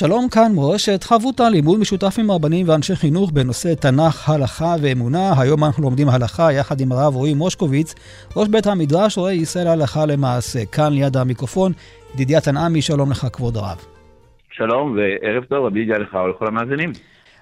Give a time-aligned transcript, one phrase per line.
[0.00, 5.32] שלום כאן מורשת חברותה לימוד משותף עם רבנים ואנשי חינוך בנושא תנ"ך, הלכה ואמונה.
[5.38, 7.94] היום אנחנו לומדים הלכה יחד עם הרב רועי מושקוביץ,
[8.36, 10.66] ראש בית המדרש רואה ישראל הלכה למעשה.
[10.74, 11.72] כאן ליד המיקרופון,
[12.14, 13.78] ידידיה תנעמי, שלום לך כבוד הרב.
[14.50, 16.92] שלום וערב טוב, רבי ידידיה לך ולכל המאזינים.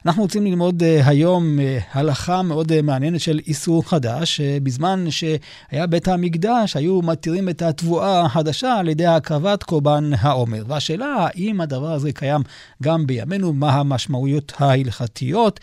[0.07, 4.41] אנחנו רוצים ללמוד uh, היום uh, הלכה מאוד uh, מעניינת של איסור חדש.
[4.63, 10.63] בזמן שהיה בית המקדש, היו מתירים את התבואה החדשה על ידי הקרבת קורבן העומר.
[10.67, 12.41] והשאלה, האם הדבר הזה קיים
[12.83, 15.61] גם בימינו, מה המשמעויות ההלכתיות.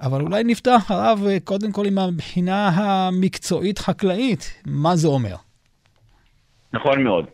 [0.00, 5.36] אבל אולי נפתח, הרב, קודם כל עם הבחינה המקצועית-חקלאית, מה זה אומר?
[6.72, 7.24] נכון מאוד.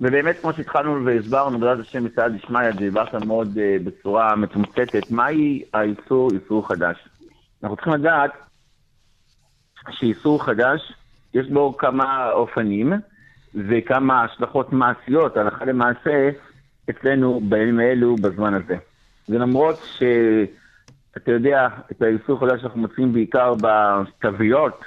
[0.00, 6.30] ובאמת, כמו שהתחלנו והסברנו, בעזרת השם מסייע דשמיא, דיברת מאוד uh, בצורה מתומצתת, מהי האיסור,
[6.32, 7.08] איסור חדש?
[7.62, 8.30] אנחנו צריכים לדעת
[9.90, 10.92] שאיסור חדש,
[11.34, 12.92] יש בו כמה אופנים
[13.54, 16.30] וכמה השלכות מעשיות, הלכה למעשה,
[16.90, 18.76] אצלנו בימים האלו, בזמן הזה.
[19.28, 24.84] ולמרות שאתה יודע, את האיסור חדש אנחנו מוצאים בעיקר בתוויות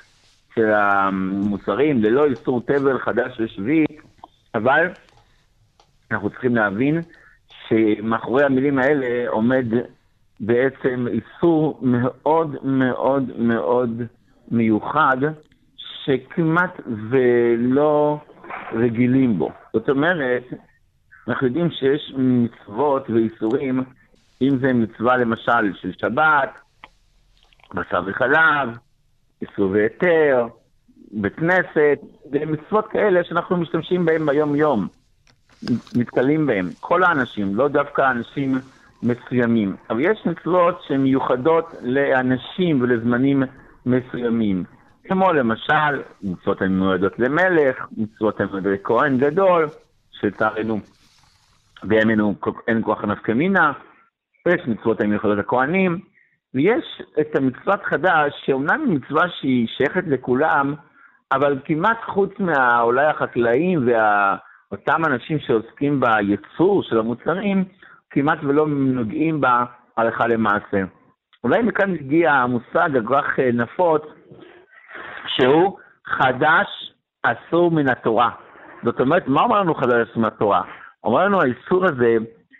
[0.56, 3.89] של המוצרים, ללא איסור תבל חדש ושביעית,
[4.55, 4.88] אבל
[6.11, 7.02] אנחנו צריכים להבין
[7.67, 9.66] שמאחורי המילים האלה עומד
[10.39, 14.02] בעצם איסור מאוד מאוד מאוד
[14.52, 15.17] מיוחד,
[15.77, 18.20] שכמעט ולא
[18.73, 19.52] רגילים בו.
[19.73, 20.44] זאת אומרת,
[21.27, 23.83] אנחנו יודעים שיש מצוות ואיסורים,
[24.42, 26.49] אם זה מצווה למשל של שבת,
[27.73, 28.77] בשר וחלב,
[29.42, 30.48] איסור והיתר,
[31.11, 31.99] בית כנסת,
[32.31, 34.87] ומצוות כאלה שאנחנו משתמשים בהן ביום-יום,
[35.95, 36.65] נתקלים בהן.
[36.80, 38.59] כל האנשים, לא דווקא אנשים
[39.03, 39.75] מסוימים.
[39.89, 43.43] אבל יש מצוות שהן מיוחדות לאנשים ולזמנים
[43.86, 44.64] מסוימים.
[45.08, 49.67] כמו למשל, מצוות המיועדות למלך, מצוות המיועדות לכהן גדול,
[50.11, 50.80] שלצערנו
[51.83, 52.36] בימינו
[52.67, 53.71] אין כוח נפקא מינה,
[54.45, 55.99] ויש מצוות המיוחדות לכהנים,
[56.53, 60.73] ויש את המצוות חדש, שאומנם היא מצווה שהיא שייכת לכולם,
[61.32, 67.66] אבל כמעט חוץ מהאולי החקלאים ואותם אנשים שעוסקים בייצור של המוצרים,
[68.10, 69.64] כמעט ולא נוגעים בה
[69.98, 70.84] הלכה למעשה.
[71.44, 74.02] אולי מכאן הגיע המושג הגרח נפוץ,
[75.28, 78.30] שהוא חדש אסור מן התורה.
[78.84, 80.62] זאת אומרת, מה אומר לנו חדש אסור מן התורה?
[81.04, 82.18] אומר לנו האיסור הזה,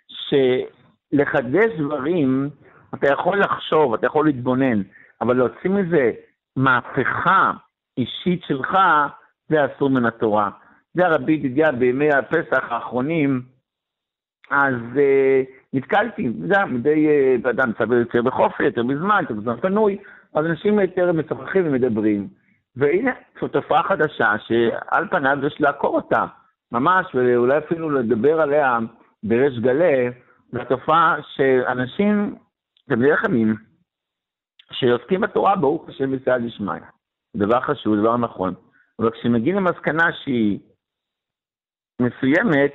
[0.08, 2.50] שלחדש דברים,
[2.94, 4.81] אתה יכול לחשוב, אתה יכול להתבונן,
[5.22, 6.12] אבל להוציא מזה
[6.56, 7.52] מהפכה
[7.99, 8.77] אישית שלך,
[9.49, 10.49] זה אסור מן התורה.
[10.93, 13.41] זה הרבי ידידיה בימי הפסח האחרונים,
[14.51, 19.97] אז uh, נתקלתי, זה מדי uh, אדם נמצא יותר בחופש, יותר בזמן, יותר בזמן פנוי,
[20.33, 22.27] אז אנשים יותר משוחחים ומדברים.
[22.75, 23.11] והנה,
[23.41, 26.25] זו תופעה חדשה שעל פניו יש לעקור אותה,
[26.71, 28.77] ממש, ואולי אפילו לדבר עליה
[29.23, 30.09] בריש גלי,
[30.51, 32.35] זו תופעה שאנשים,
[32.89, 33.55] תלמידי חכמים,
[34.71, 36.81] שעוסקים בתורה, ברוך השם בסייע דשמיא.
[37.38, 38.53] דבר חשוב, דבר נכון.
[39.00, 40.59] אבל כשמגיעים למסקנה שהיא
[42.01, 42.72] מסוימת,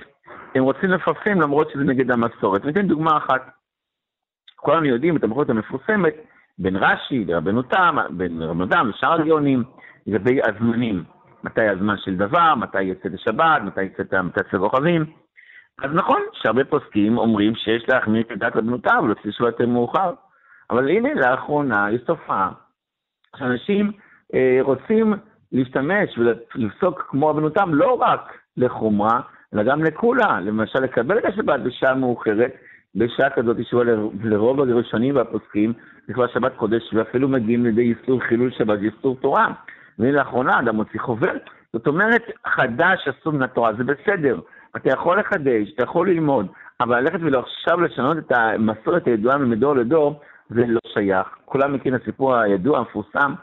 [0.55, 2.65] הם רוצים לפרסם למרות שזה נגד המסורת.
[2.65, 3.51] ניתן דוגמה אחת.
[4.57, 6.15] כולנו יודעים את המחלוקת המפורסמת
[6.59, 9.65] בין רש"י לרבנו תם, בין רבנו תם ושאר הגאונים,
[10.07, 11.05] לגבי הזמנים.
[11.45, 15.05] מתי הזמן של דבר, מתי יצא לשבת, מתי יצא מצד הכוכבים.
[15.83, 20.13] אז נכון שהרבה פוסקים אומרים שיש להחמיר את דת רבנו תם ולהוציא שבוע יותר מאוחר.
[20.71, 22.53] אבל הנה, לאחרונה יש תופעה
[23.37, 23.93] שאנשים
[24.61, 25.15] רוצים
[25.53, 29.21] להשתמש ולפסוק כמו רבנותם לא רק לחומרה,
[29.55, 30.41] אלא גם לכולה.
[30.41, 32.55] למשל, לקבל את השבת בשעה מאוחרת,
[32.95, 33.85] בשעה כזאת ישובה
[34.25, 35.73] לרוב הראשונים והפוסקים,
[36.07, 39.49] זה כבר שבת קודש, ואפילו מגיעים לידי איסור חילול שבת, איסור תורה.
[39.99, 41.33] והנה לאחרונה אדם מוציא חובר.
[41.73, 44.41] זאת אומרת, חדש אסור מן התורה, זה בסדר.
[44.77, 46.47] אתה יכול לחדש, אתה יכול ללמוד,
[46.81, 50.21] אבל ללכת ולעכשיו לשנות את המסורת הידועה מדור לדור,
[50.51, 51.27] זה לא שייך.
[51.45, 53.35] כולם מכירים את הסיפור הידוע, המפורסם,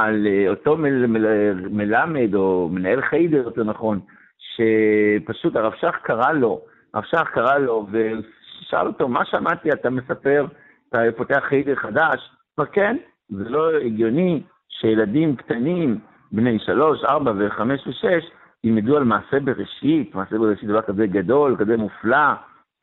[0.00, 4.00] על אה, אותו מל, מל, מלמד, או מנהל חיידר, יותר נכון,
[4.38, 6.60] שפשוט הרב שך קרא לו,
[6.94, 10.46] הרב שך קרא לו, ושאל אותו, מה שמעתי, אתה מספר,
[10.88, 12.30] אתה פותח חיידר חדש?
[12.58, 12.96] אמר, כן,
[13.28, 15.98] זה לא הגיוני שילדים קטנים
[16.32, 18.30] בני שלוש, ארבע וחמש ושש,
[18.64, 22.32] ילמדו על מעשה בראשית, מעשה בראשית דבר כזה גדול, כזה מופלא,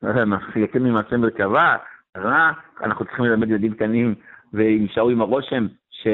[0.26, 1.76] מפסיקים ממעשה מרכבה,
[2.16, 4.14] רע, אנחנו צריכים ללמד ילדים קטנים
[4.52, 6.06] והם יישארו עם הרושם ש,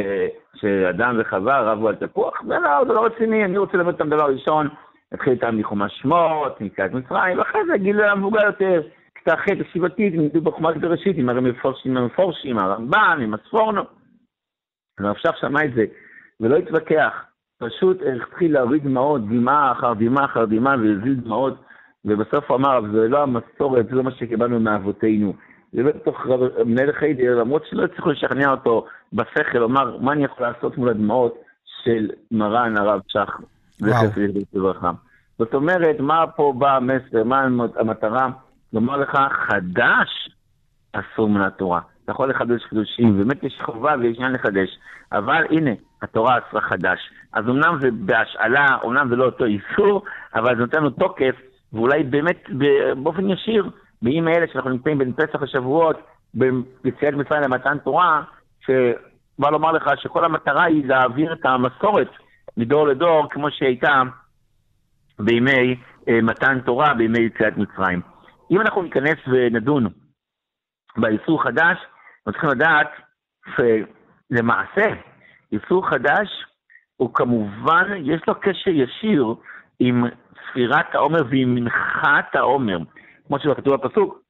[0.55, 4.25] שאדם וחווה רבו על תפוח, זה לא, זה לא רציני, אני רוצה ללמד אותם דבר
[4.25, 4.69] ראשון,
[5.13, 8.83] נתחיל איתם מחומש שמות, מקריאת מצרים, ואחרי זה גיל המבוגר יותר,
[9.15, 11.29] כיתה ח' ישיבתית, ילמדו בחומש בראשית, עם
[11.97, 13.83] המפורשים, הרמב"ן, עם הספורנו.
[14.99, 15.85] הרב שך שמע את זה,
[16.41, 17.25] ולא התווכח,
[17.59, 21.55] פשוט התחיל להוריד דמעות, דמעה אחר דמעה אחר דמעה, והזיל דמעות,
[22.05, 25.35] ובסוף אמר, זה לא המסורת, זה לא מה שקיבלנו מאבותינו.
[25.75, 26.27] ובתוך
[26.67, 31.35] מנהל חיידר, למרות שלא הצליחו לשכנע אותו בשכל, לומר, מה אני יכול לעשות מול הדמעות
[31.83, 33.41] של מרן הרב שך,
[33.71, 34.07] זכר
[34.55, 34.91] לברכה.
[35.39, 37.43] זאת אומרת, מה פה בא המסר, מה
[37.77, 38.29] המטרה?
[38.73, 39.19] לומר לך,
[39.49, 40.31] חדש
[40.93, 41.81] אסור מן התורה.
[42.05, 44.69] אתה יכול לחדש חידושים, באמת יש חובה ויש עניין לחדש,
[45.13, 45.71] אבל הנה,
[46.03, 46.99] התורה אסרה חדש.
[47.33, 50.03] אז אמנם זה בהשאלה, אמנם זה לא אותו איסור,
[50.35, 51.35] אבל זה נותן לו תוקף,
[51.73, 52.51] ואולי באמת
[53.03, 53.71] באופן ישיר,
[54.03, 55.97] בימים האלה שאנחנו נמצאים בין פסח לשבועות,
[56.35, 58.23] ביציאת מצרים למתן תורה,
[58.61, 62.09] שבא לומר לך שכל המטרה היא להעביר את המסורת
[62.57, 64.03] מדור לדור, כמו שהייתה
[65.19, 65.77] בימי
[66.09, 68.01] אה, מתן תורה, בימי יציאת מצרים.
[68.51, 69.87] אם אנחנו ניכנס ונדון
[70.97, 71.79] באיסור חדש,
[72.27, 72.91] אנחנו צריכים לדעת
[73.57, 74.95] שלמעשה,
[75.53, 76.29] איסור חדש
[76.97, 79.35] הוא כמובן, יש לו קשר ישיר
[79.79, 80.05] עם
[80.51, 82.79] ספירת העומר ועם מנחת העומר.
[83.27, 84.25] כמו שכתוב בפסוק,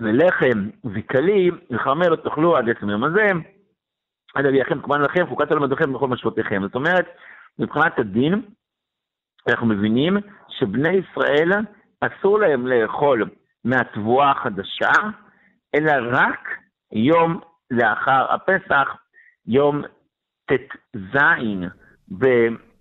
[0.00, 3.26] ולחם וקלי, וחמר לא תאכלו עד עצם יום הזה,
[4.34, 6.62] עד אביאכם תקומן לכם, חוקת עולמדכם בכל משפטיכם.
[6.62, 7.06] זאת אומרת,
[7.58, 8.42] מבחינת הדין,
[9.48, 10.16] אנחנו מבינים
[10.48, 11.50] שבני ישראל,
[12.00, 13.30] אסור להם לאכול
[13.64, 14.92] מהתבואה החדשה,
[15.74, 16.48] אלא רק
[16.92, 17.40] יום
[17.70, 18.88] לאחר הפסח,
[19.46, 19.82] יום
[20.46, 21.18] ט"ז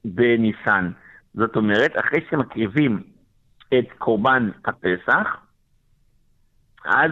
[0.05, 0.91] בניסן.
[1.33, 3.14] זאת אומרת, אחרי שמקריבים
[3.73, 5.37] את קורבן הפסח,
[6.85, 7.11] אז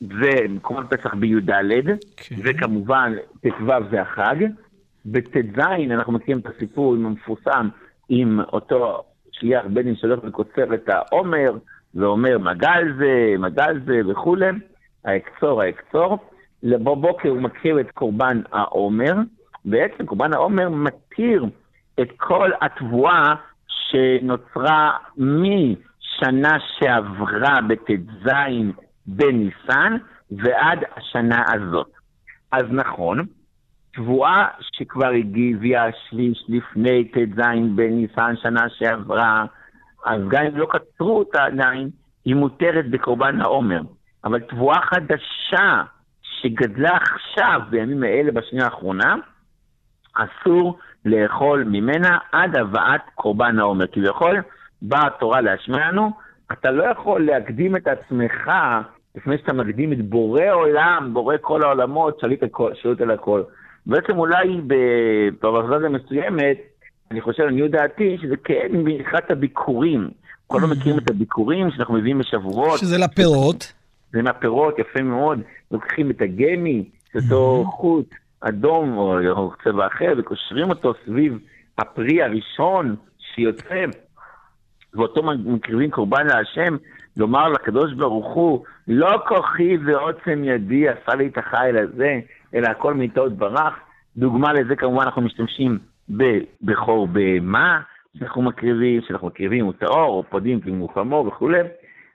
[0.00, 0.30] זה
[0.62, 1.50] קורבן פסח בי"ד,
[2.16, 2.36] כן.
[2.44, 3.12] וכמובן
[3.42, 4.36] ט"ו זה החג.
[5.06, 5.58] בט"ז
[5.90, 7.68] אנחנו מכירים את הסיפור עם המפורסם,
[8.08, 9.02] עם אותו
[9.32, 11.52] שליח בן שהולך וקוצר את העומר,
[11.94, 14.46] ואומר מגל זה, מגל זה וכולי,
[15.04, 16.18] האקצור, האקצור.
[16.62, 19.14] בבוקר הוא מכיר את קורבן העומר,
[19.64, 21.44] בעצם קורבן העומר מתיר
[22.00, 23.34] את כל התבואה
[23.68, 28.30] שנוצרה משנה שעברה בט"ז
[29.06, 29.96] בניסן
[30.30, 31.90] ועד השנה הזאת.
[32.52, 33.26] אז נכון,
[33.94, 37.40] תבואה שכבר הגיעה שליש לפני ט"ז
[37.74, 39.44] בניסן שנה שעברה,
[40.06, 41.90] אז גם אם לא קצרו אותה עדיין,
[42.24, 43.80] היא מותרת בקורבן העומר.
[44.24, 45.82] אבל תבואה חדשה
[46.22, 49.14] שגדלה עכשיו, בימים האלה, בשנייה האחרונה,
[50.14, 53.86] אסור לאכול ממנה עד הבאת קורבן העומר.
[53.86, 54.36] כביכול,
[54.82, 56.10] באה התורה להשמיע לנו,
[56.52, 58.50] אתה לא יכול להקדים את עצמך
[59.14, 62.42] לפני שאתה מקדים את בורא עולם, בורא כל העולמות, שליט,
[62.74, 63.42] שליט על הכל.
[63.86, 66.58] בעצם אולי בפרפרזה מסוימת,
[67.10, 70.10] אני חושב, לעניות דעתי, שזה כן באחת הביקורים.
[70.46, 70.76] כולנו mm-hmm.
[70.76, 72.78] מכירים את הביקורים שאנחנו מביאים בשבועות.
[72.78, 73.72] שזה לפירות.
[74.12, 75.40] זה מהפירות, יפה מאוד.
[75.70, 77.70] לוקחים את הגמי, את אותו mm-hmm.
[77.70, 81.38] חוט, אדום או צבע אחר, וקושרים אותו סביב
[81.78, 83.84] הפרי הראשון שיוצא,
[84.94, 86.76] ואותו מקריבים קורבן להשם,
[87.16, 92.20] לומר לקדוש ברוך הוא, לא כוחי ועוצם ידי עשה לי את החיל הזה,
[92.54, 93.74] אלא הכל מאיתו ברח.
[94.16, 95.78] דוגמה לזה כמובן אנחנו משתמשים
[96.08, 97.80] בבכור בהמה,
[98.18, 101.58] שאנחנו מקריבים, שאנחנו מקריבים הוא טהור, או פודים כמוחמו וכולי,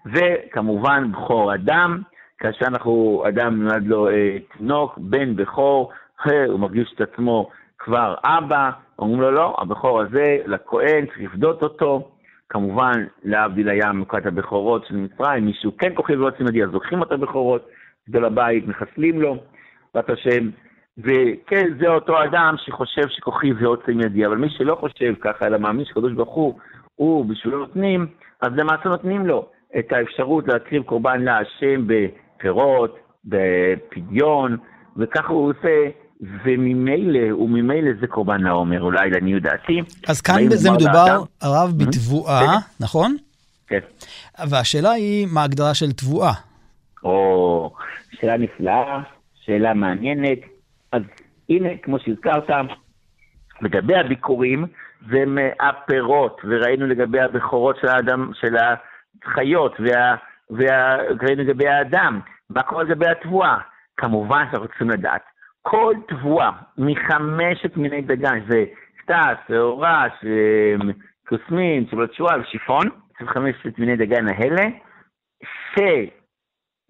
[0.05, 2.01] וכמובן בכור אדם,
[2.37, 5.91] כאשר אנחנו, אדם נולד לו אה, תינוק, בן בכור,
[6.47, 12.09] הוא מרגיש את עצמו כבר אבא, אומרים לו לא, הבכור הזה לכהן, צריך לפדות אותו.
[12.49, 17.11] כמובן, להבדיל היה מכת הבכורות של מצרים, מישהו כן כוכב ועוצם ידי, אז לוקחים את
[17.11, 17.69] הבכורות,
[18.09, 19.37] גדול הבית, מחסלים לו,
[19.93, 20.49] בעזרת השם.
[20.97, 25.85] וכן, זה אותו אדם שחושב שכוחי ועוצם ידי, אבל מי שלא חושב ככה, אלא מאמין
[25.85, 26.59] שקדוש ברוך הוא,
[26.95, 28.07] הוא בשבילו נותנים,
[28.41, 29.45] אז למעשה נותנים לו
[29.79, 34.57] את האפשרות להקריב קורבן להשם בפירות, בפדיון,
[34.97, 35.89] וככה הוא עושה
[36.43, 39.81] וממילא, וממילא זה קורבן העומר, אולי לעניות דעתי.
[40.07, 41.85] אז כאן בזה מדובר, הרב, mm-hmm.
[41.85, 42.83] בתבואה, כן.
[42.85, 43.15] נכון?
[43.67, 43.79] כן.
[44.49, 46.33] והשאלה היא, מה ההגדרה של תבואה?
[47.03, 47.73] או,
[48.11, 49.01] שאלה נפלאה,
[49.45, 50.39] שאלה מעניינת.
[50.91, 51.01] אז
[51.49, 52.49] הנה, כמו שהזכרת,
[53.61, 54.65] לגבי הביקורים,
[55.09, 60.15] זה מהפירות, וראינו לגבי הבכורות של האדם, של החיות, וה,
[60.49, 62.19] וה, וראינו לגבי האדם.
[62.49, 63.57] מה קורה לגבי התבואה?
[63.97, 65.21] כמובן שאנחנו צריכים לדעת
[65.65, 68.65] כל תבואה מחמשת מיני דגן, זה
[69.03, 70.07] סטס, שעורה,
[71.27, 72.87] כוסמין, שיבולת שואה ושיפון,
[73.33, 74.63] חמשת מיני דגן האלה,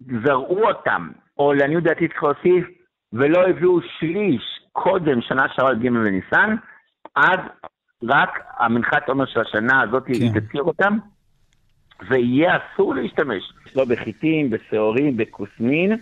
[0.00, 2.66] שזרעו אותם, או לעניות דעתי צריך להוסיף,
[3.12, 6.56] ולא הביאו שליש קודם שנה שעברה ג' בניסן,
[7.16, 7.38] אז
[8.02, 10.40] רק המנחת עומר של השנה הזאת כן.
[10.40, 10.98] תזכיר אותם,
[12.08, 13.52] ויהיה אסור להשתמש.
[13.76, 15.96] לא בחיטים, בשעורים, בכוסמין,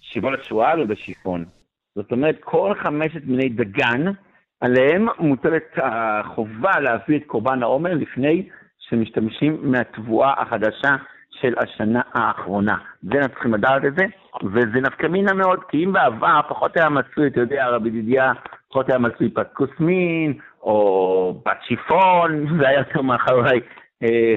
[0.00, 1.44] שיבולת שועל ובשיפון.
[1.96, 4.12] זאת אומרת, כל חמשת מיני דגן,
[4.60, 10.96] עליהם מוטלת החובה להביא את קורבן העומר לפני שמשתמשים מהתבואה החדשה
[11.40, 12.76] של השנה האחרונה.
[13.02, 14.04] זה אנחנו צריכים לדעת את זה,
[14.44, 18.32] וזה נפקא מינה מאוד, כי אם בעבר פחות היה מצוי, אתה יודע, רבי דידיה,
[18.68, 23.60] פחות היה מצוי פת קוסמין, או בת שיפון, זה היה יותר מאחורי
[24.02, 24.34] אה,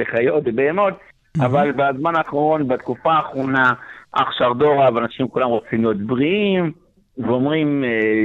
[0.00, 0.94] לחיות ובהמות,
[1.40, 3.72] אבל בזמן האחרון, בתקופה האחרונה,
[4.12, 6.72] אח שרדורה, ואנשים כולם רוצים להיות בריאים,
[7.18, 8.24] ואומרים אה,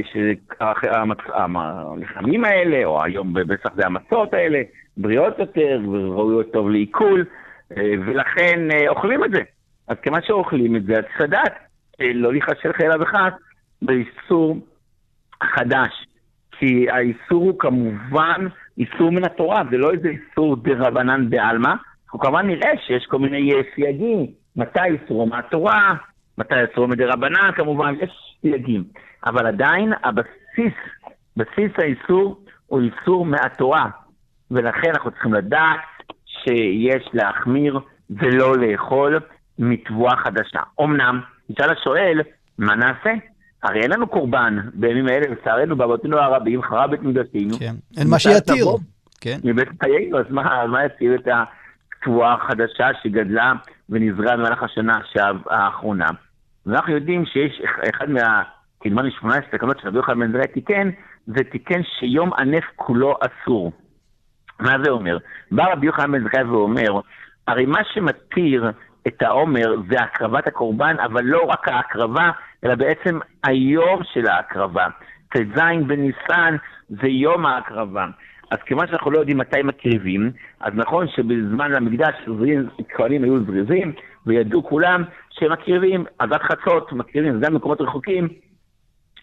[1.32, 4.62] שהלחמים האלה, או היום בפסח זה המצות האלה,
[4.96, 7.24] בריאות יותר וראויות טוב לעיכול,
[7.76, 9.42] אה, ולכן אה, אוכלים את זה.
[9.88, 11.52] אז כמה שאוכלים את זה, אז לדעת,
[12.00, 13.32] לא להיחשל חלילה וחס
[13.82, 14.56] באיסור
[15.42, 16.06] חדש.
[16.58, 18.46] כי האיסור הוא כמובן
[18.78, 21.74] איסור מן התורה, זה לא איזה איסור דה רבנן בעלמא,
[22.04, 25.94] אנחנו כמובן נראה שיש כל מיני סייגים, מתי איסורו מהתורה,
[26.38, 28.10] מתי איסורו מדי רבנן, כמובן, יש
[28.40, 28.84] סייגים.
[29.26, 30.74] אבל עדיין הבסיס,
[31.36, 33.86] בסיס האיסור הוא איסור מהתורה,
[34.50, 35.80] ולכן אנחנו צריכים לדעת
[36.26, 39.20] שיש להחמיר ולא לאכול
[39.58, 40.60] מתבואה חדשה.
[40.80, 42.20] אמנם, נשאל השואל,
[42.58, 43.12] מה נעשה?
[43.62, 47.58] הרי אין לנו קורבן בימים האלה, לצערנו, באבותינו הרבים, חרב את מידתנו.
[47.58, 48.66] כן, אין מה שיתיר.
[49.20, 49.38] כן.
[49.44, 51.28] מבית חיינו, אז מה, מה יתיר את
[52.02, 53.52] התבואה החדשה שגדלה
[53.88, 54.98] ונזרעה במהלך השנה
[55.50, 56.06] האחרונה?
[56.66, 58.42] ואנחנו יודעים שיש אחד מה...
[58.80, 60.90] כמדומני 18 תקנות של רבי יוחנן בן זכאי תיקן,
[61.26, 63.72] זה תיקן שיום הנף כולו אסור.
[64.60, 65.18] מה זה אומר?
[65.50, 67.00] בא רבי יוחנן בן זכאי ואומר,
[67.48, 68.70] הרי מה שמתיר
[69.06, 72.30] את העומר זה הקרבת הקורבן, אבל לא רק ההקרבה,
[72.64, 74.86] אלא בעצם היום של ההקרבה.
[75.28, 76.56] ט"ז בניסן
[76.88, 78.06] זה יום ההקרבה.
[78.50, 80.30] אז כיוון שאנחנו לא יודעים מתי מקריבים,
[80.60, 82.14] אז נכון שבזמן המקדש
[82.88, 83.92] כהנים היו זריזים,
[84.26, 85.04] וידעו כולם
[85.38, 88.28] שהם מקריבים, אז עד חצות מקריבים, זה במקומות רחוקים,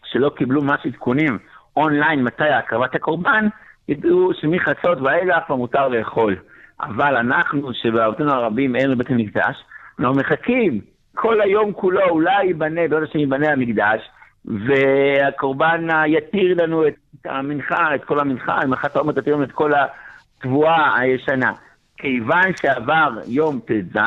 [0.06, 1.38] שלא קיבלו ממש עדכונים
[1.76, 3.48] אונליין מתי הקרבת הקורבן,
[3.90, 6.36] ידעו שמחצות ואילך כבר מותר לאכול.
[6.82, 9.64] אבל אנחנו, שבאבותינו הרבים אין בית המקדש,
[10.00, 10.82] אנחנו מחכים
[11.16, 14.02] כל היום כולו, אולי ייבנה, בעוד השם ייבנה המקדש,
[14.46, 21.00] והקורבן יתיר לנו את המנחה, את כל המנחה, מנחת העומר תתיר לנו את כל התבואה
[21.00, 21.52] הישנה.
[21.98, 23.98] כיוון שעבר יום ט"ז,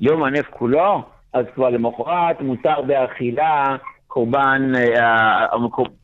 [0.00, 5.46] יום הנף כולו, אז כבר למחרת מותר באכילה קורבן, אה,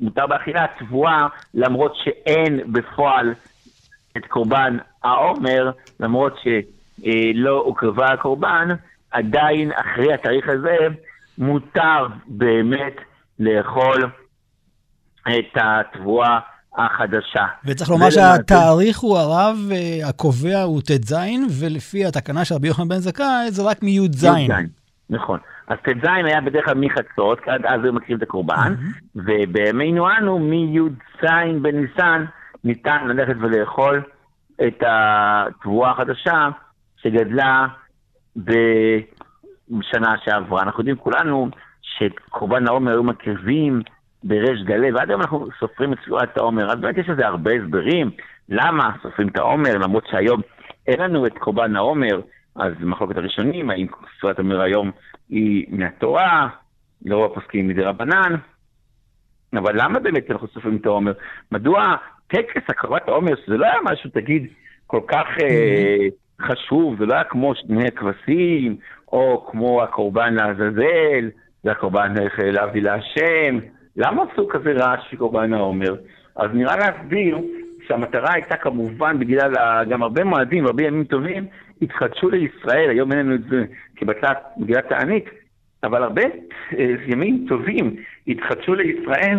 [0.01, 3.35] מותר באכילה תבואה, למרות שאין בפועל
[4.17, 8.69] את קורבן העומר, למרות שלא הוקרבה הקורבן,
[9.11, 10.77] עדיין אחרי התאריך הזה
[11.39, 12.95] מותר באמת
[13.41, 14.11] לאכול
[15.29, 16.39] את התבואה
[16.77, 17.45] החדשה.
[17.65, 21.15] וצריך לומר שהתאריך הוא הרב אה, הקובע הוא ט"ז,
[21.61, 24.27] ולפי התקנה של רבי יוחנן בן זכאי זה רק מי"ז.
[25.11, 25.39] נכון.
[25.67, 28.75] אז ט"ז היה בדרך כלל מחצות, עד אז היו מקריבים את הקורבן,
[29.17, 31.29] ובימינו אנו, מי"ז
[31.63, 32.25] בניסן,
[32.65, 34.03] ניתן ללכת ולאכול
[34.67, 36.49] את התבואה החדשה
[36.97, 37.67] שגדלה
[38.37, 40.63] בשנה שעברה.
[40.63, 41.49] אנחנו יודעים כולנו
[41.83, 43.83] שקורבן העומר היו מקריבים
[44.25, 46.73] בריש גלי, ועד היום אנחנו סופרים את ספירת העומר.
[46.73, 48.11] אז באמת יש לזה הרבה הסברים,
[48.49, 50.41] למה סופרים את העומר, למרות שהיום
[50.87, 52.21] אין לנו את קורבן העומר,
[52.57, 53.87] אז מחלוקת הראשונים, האם
[54.19, 54.91] ספירת העומר היום
[55.29, 56.49] היא מהתורה,
[57.05, 58.35] לרוב הפוסקים מדי רבנן,
[59.53, 61.13] אבל למה באמת אנחנו סופרים את העומר?
[61.53, 61.97] מדוע
[62.27, 64.47] טקס הקרבת העומר, שזה לא היה משהו, תגיד,
[64.87, 66.07] כל כך אה,
[66.43, 68.77] חשוב, זה לא היה כמו שני הכבשים,
[69.13, 71.31] או כמו הקורבן לעזאזל,
[71.63, 72.15] זה הקורבן
[72.53, 73.59] להביא להשם,
[73.97, 75.95] למה עשו כזה רעש של קורבן העומר?
[76.37, 77.39] אז נראה להסביר
[77.89, 79.53] שהמטרה הייתה כמובן בגלל
[79.91, 81.47] גם הרבה מועדים, הרבה ימים טובים,
[81.83, 83.65] התחדשו לישראל, היום אין לנו את זה
[83.97, 85.25] כבצעת מגילת תענית,
[85.85, 87.97] אבל הרבה אה, ימים טובים
[88.29, 89.39] התחדשו לישראל,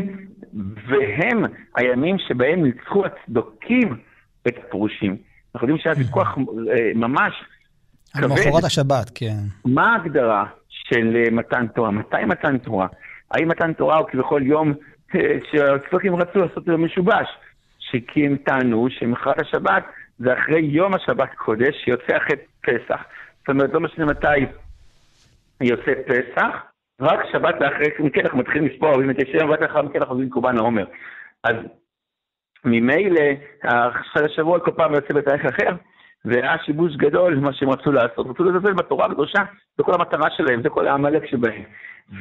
[0.87, 3.97] והם הימים שבהם ניצחו הצדוקים
[4.47, 5.17] את הפרושים.
[5.55, 7.33] אנחנו יודעים שהיה ויכוח אה, ממש
[8.13, 8.23] כבד.
[8.23, 9.37] על מחרת השבת, כן.
[9.65, 11.91] מה ההגדרה של אה, מתן תורה?
[11.91, 12.87] מתי מתן תורה?
[13.31, 14.73] האם מתן תורה הוא כביכול יום
[15.51, 17.27] שהצדוקים רצו לעשות יום משובש?
[18.15, 19.83] הם טענו שמחרת השבת
[20.17, 23.03] זה אחרי יום השבת קודש שיוצא אחרי פסח.
[23.39, 24.45] זאת אומרת, לא משנה מתי
[25.61, 26.63] יוצא פסח,
[27.01, 30.57] רק שבת לאחרי מכן אנחנו מתחילים לספור 49 יום, ורק לאחר מכן אנחנו עושים קורבן
[30.57, 30.85] העומר.
[31.43, 31.55] אז
[32.65, 33.21] ממילא,
[34.15, 35.75] השבוע כל פעם יוצא בתאריך אחר,
[36.25, 38.27] והיה שיבוש גדול מה שהם רצו לעשות.
[38.27, 39.43] רצו לזלזל בתורה הקדושה,
[39.77, 41.63] זה כל המטרה שלהם, זה כל העמלק שבהם.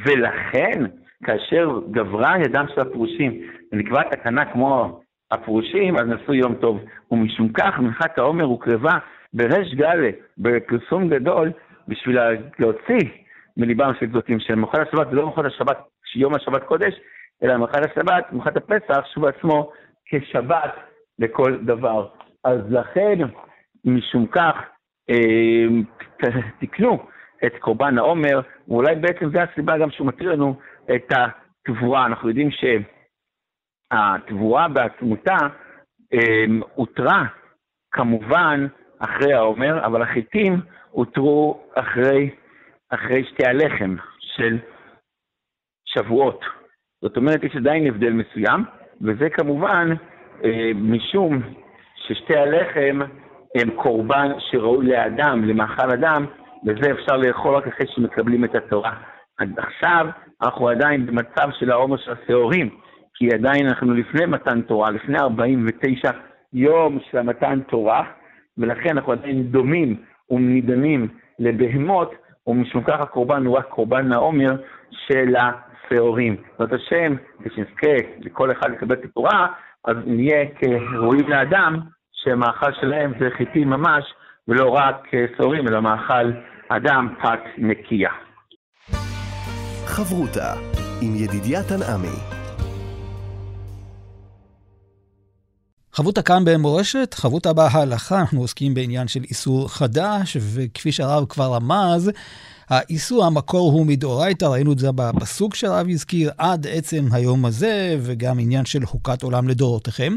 [0.05, 0.85] ולכן,
[1.23, 3.41] כאשר גברה ידם של הפרושים,
[3.71, 5.01] ונקבעה תקנה כמו
[5.31, 6.79] הפרושים, אז נשאו יום טוב.
[7.11, 8.97] ומשום כך, מנחת העומר הוקרבה
[9.33, 11.51] בריש גלה, בפרסום גדול,
[11.87, 12.17] בשביל
[12.59, 13.09] להוציא
[13.57, 15.77] מליבם של גדותים של מוחד השבת, זה לא מוחד השבת,
[16.15, 16.93] יום השבת קודש,
[17.43, 19.71] אלא מוחד השבת, מוחד הפסח, שהוא עצמו
[20.05, 20.75] כשבת
[21.19, 22.07] לכל דבר.
[22.43, 23.19] אז לכן,
[23.85, 24.55] משום כך,
[25.09, 25.65] אה,
[26.59, 26.99] תקנו
[27.45, 30.55] את קורבן העומר, ואולי בעצם זו הסיבה גם שהוא מתיר לנו
[30.95, 32.05] את התבואה.
[32.05, 32.51] אנחנו יודעים
[33.93, 35.37] שהתבואה בעצמותה
[36.13, 37.23] אה, הותרה
[37.91, 38.67] כמובן
[38.99, 40.61] אחרי העומר, אבל החיטים
[40.91, 42.29] הותרו אחרי,
[42.89, 44.57] אחרי שתי הלחם של
[45.85, 46.45] שבועות.
[47.01, 48.63] זאת אומרת, יש עדיין הבדל מסוים,
[49.01, 49.89] וזה כמובן
[50.43, 51.41] אה, משום
[51.95, 52.99] ששתי הלחם
[53.55, 56.25] הם קורבן שראוי לאדם, למאכל אדם,
[56.65, 58.93] וזה אפשר לאכול רק אחרי שמקבלים את התורה.
[59.37, 60.07] עד עכשיו
[60.41, 62.69] אנחנו עדיין במצב של העומר של השעורים,
[63.15, 66.11] כי עדיין אנחנו לפני מתן תורה, לפני 49
[66.53, 68.03] יום של מתן תורה,
[68.57, 69.95] ולכן אנחנו עדיין דומים
[70.29, 71.07] ונידמים
[71.39, 72.13] לבהמות,
[72.47, 74.55] ומשום כך הקורבן הוא רק קורבן העומר
[75.07, 76.35] של השעורים.
[76.59, 79.47] זאת השם, כשנזכה לכל אחד לקבל את התורה,
[79.85, 81.79] אז נהיה כראויים לאדם,
[82.11, 84.03] שהמאכל שלהם זה חיטים ממש,
[84.47, 85.07] ולא רק
[85.37, 86.31] שעורים, אלא מאכל
[86.69, 88.11] אדם פת נקייה.
[89.85, 90.53] חברותה
[91.01, 92.34] עם ידידיה תנעמי
[95.95, 102.11] חבותה כאן במורשת, חבותה בהלכה, אנחנו עוסקים בעניין של איסור חדש, וכפי שהרב כבר רמז,
[102.69, 108.39] האיסור המקור הוא מדאורייתא, ראינו את זה בפסוק שהרב הזכיר, עד עצם היום הזה, וגם
[108.39, 110.15] עניין של חוקת עולם לדורותיכם.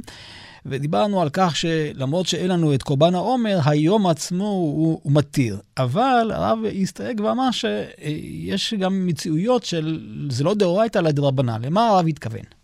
[0.66, 5.58] ודיברנו על כך שלמרות שאין לנו את קורבן העומר, היום עצמו הוא, הוא מתיר.
[5.78, 11.62] אבל הרב הסתייג ואמר שיש גם מציאויות של זה לא דאורייתא אלא דרבנן.
[11.64, 12.57] למה הרב התכוון?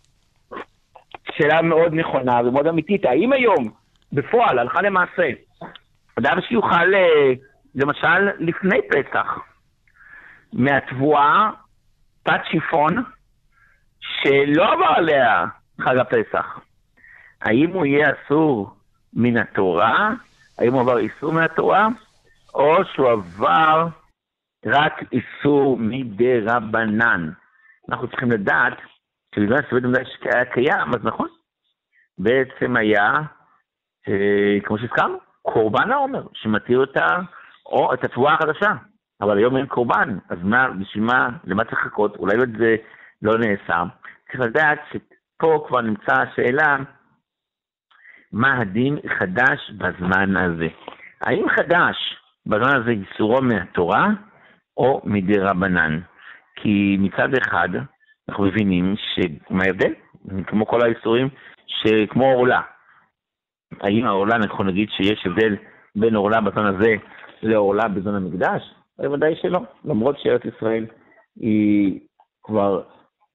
[1.37, 3.05] שאלה מאוד נכונה ומאוד אמיתית.
[3.05, 3.69] האם היום,
[4.13, 5.29] בפועל, הלכה למעשה,
[6.19, 7.33] אדם שיוכל, אה,
[7.75, 9.39] למשל, לפני פסח,
[10.53, 11.49] מהתבואה,
[12.23, 13.03] פת שיפון,
[13.99, 15.45] שלא עבר עליה
[15.81, 16.59] חג הפסח,
[17.41, 18.75] האם הוא יהיה אסור
[19.13, 20.09] מן התורה?
[20.59, 21.87] האם הוא עבר איסור מהתורה?
[22.53, 23.87] או שהוא עבר
[24.65, 27.29] רק איסור מדי רבנן?
[27.89, 28.77] אנחנו צריכים לדעת
[29.35, 31.27] שבזמן שסבית המקדש היה קיים, אז נכון,
[32.17, 33.11] בעצם היה,
[34.07, 36.83] אה, כמו שהזכרנו, קורבן העומר, שמתיר
[37.93, 38.71] את התבואה החדשה.
[39.21, 42.15] אבל היום אין קורבן, אז מה, בשביל מה, למה צריך לחכות?
[42.15, 42.75] אולי זה
[43.21, 43.83] לא נעשה.
[44.27, 46.77] צריך לדעת שפה כבר נמצא השאלה,
[48.31, 50.67] מה הדין חדש בזמן הזה?
[51.21, 54.07] האם חדש בזמן הזה איסורו מהתורה
[54.77, 55.99] או מדי רבנן?
[56.55, 57.69] כי מצד אחד,
[58.29, 59.93] אנחנו מבינים שמה ההבדל?
[60.47, 61.29] כמו כל האיסורים,
[61.67, 62.61] שכמו עורלה.
[63.81, 65.55] האם העורלה, אנחנו נגיד שיש הבדל
[65.95, 66.95] בין עורלה בזמן הזה
[67.41, 68.73] לעורלה בזמן המקדש?
[68.97, 70.85] בוודאי שלא, למרות שארץ ישראל
[71.35, 71.99] היא
[72.43, 72.83] כבר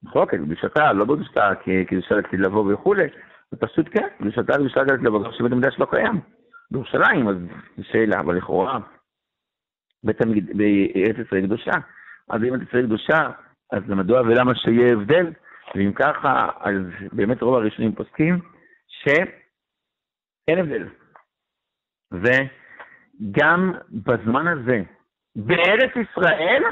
[0.03, 3.07] מחלוקת, קדושתה, לא בקדושתה, כקדושה לעתיד לבוא וכולי,
[3.50, 6.20] זה פשוט כן, קדושתה קדושת לבוא, גם שבית המקדש לא קיים.
[6.70, 7.37] בירושלים, אז
[7.76, 8.79] זו שאלה, אבל לכאורה,
[10.05, 11.72] בית המקדש, בארץ ישראל קדושה.
[12.31, 13.31] אז אם ארץ ישראל קדושה,
[13.72, 15.33] אז מדוע ולמה שיהיה הבדל?
[15.74, 16.76] ואם ככה, אז
[17.12, 18.38] באמת רוב הראשונים פוסקים
[18.88, 20.88] שאין הבדל.
[22.12, 24.83] וגם בזמן הזה,
[25.37, 26.62] בארץ ישראל,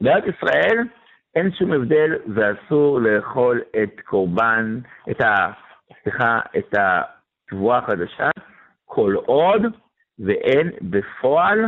[0.00, 0.78] בארץ ישראל
[1.36, 4.78] אין שום הבדל ואסור לאכול את קורבן,
[5.10, 5.52] את ה...
[6.02, 8.30] סליחה, את התבואה החדשה,
[8.84, 9.62] כל עוד
[10.18, 11.58] ואין בפועל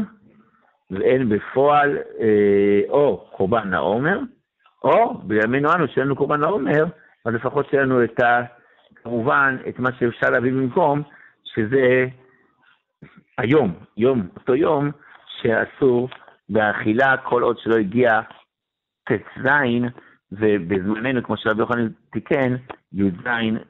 [0.91, 4.19] ואין בפועל אה, או קורבן העומר,
[4.85, 6.85] או בימינו אנו שאין לנו קורבן העומר,
[7.25, 8.43] אז לפחות שיהיה לנו את ה...
[9.03, 11.03] כמובן, את מה שאפשר להביא במקום,
[11.45, 12.07] שזה
[13.39, 14.91] היום, יום, אותו יום,
[15.41, 16.09] שאסור
[16.49, 18.21] באכילה כל עוד שלא הגיע
[19.05, 19.49] ט"ז,
[20.33, 22.57] ובזמננו, כמו שרבי יוחנן תיקן,
[22.93, 23.29] י"ז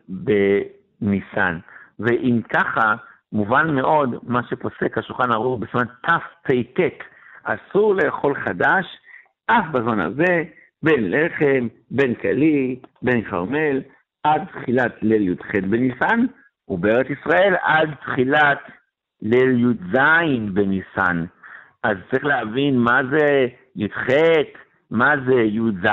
[0.09, 1.59] בניסן.
[1.98, 2.94] ואם ככה,
[3.33, 6.81] מובן מאוד מה שפוסק השולחן ערוך בזמן תפ"ט,
[7.45, 8.87] אסור לאכול חדש,
[9.47, 10.43] אף בזמן הזה,
[10.83, 13.83] בין לחם, בין כלי, בין כרמל,
[14.25, 16.27] עד תחילת ליל י"ח בניסן,
[16.69, 18.59] ובארץ ישראל עד תחילת
[19.23, 19.99] ליל י"ז
[20.53, 21.25] בניסן.
[21.83, 24.07] אז צריך להבין מה זה י"ח,
[24.91, 25.87] מה זה י"ז,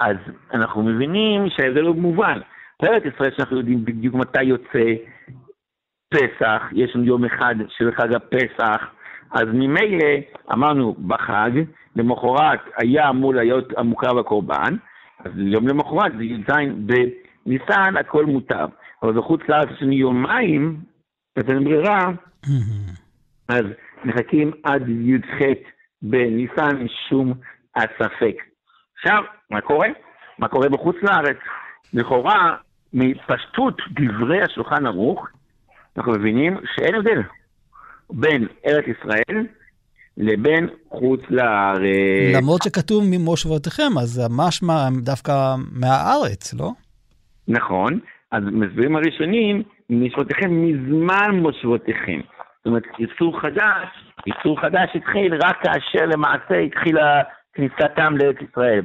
[0.00, 0.16] אז
[0.54, 2.40] אנחנו מבינים שההבדל הוא מובן.
[2.82, 4.94] בארץ ישראל שאנחנו יודעים בדיוק מתי יוצא
[6.10, 8.86] פסח, יש לנו יום אחד של חג הפסח,
[9.30, 10.14] אז ממילא
[10.52, 11.50] אמרנו בחג,
[11.96, 14.76] למחרת היה אמור להיות המוקרב הקורבן,
[15.24, 18.66] אז יום למחרת זה י"ז בניסן, הכל מותר.
[19.02, 20.76] אבל בחוץ לארץ יש לנו יומיים,
[21.36, 22.10] אז אין ברירה,
[23.48, 23.64] אז
[24.04, 25.38] מחכים עד י"ח
[26.02, 27.34] בניסן משום
[27.76, 28.36] הספק.
[28.96, 29.88] עכשיו, מה קורה?
[30.38, 31.36] מה קורה בחוץ לארץ?
[31.94, 32.56] לכאורה,
[32.92, 35.28] מפשטות דברי השולחן ערוך,
[35.98, 37.22] אנחנו מבינים שאין הבדל
[38.10, 39.46] בין ארץ ישראל
[40.16, 42.34] לבין חוץ לארץ.
[42.34, 45.32] למרות שכתוב ממושבותיכם, אז משמע דווקא
[45.80, 46.70] מהארץ, לא?
[47.48, 48.00] נכון,
[48.32, 52.20] אז מסבירים הראשונים, מושבותיכם מזמן מושבותיכם.
[52.56, 53.88] זאת אומרת, איסור חדש,
[54.26, 57.22] איסור חדש התחיל רק כאשר למעשה התחילה
[57.54, 58.82] כניסתם לארץ ישראל.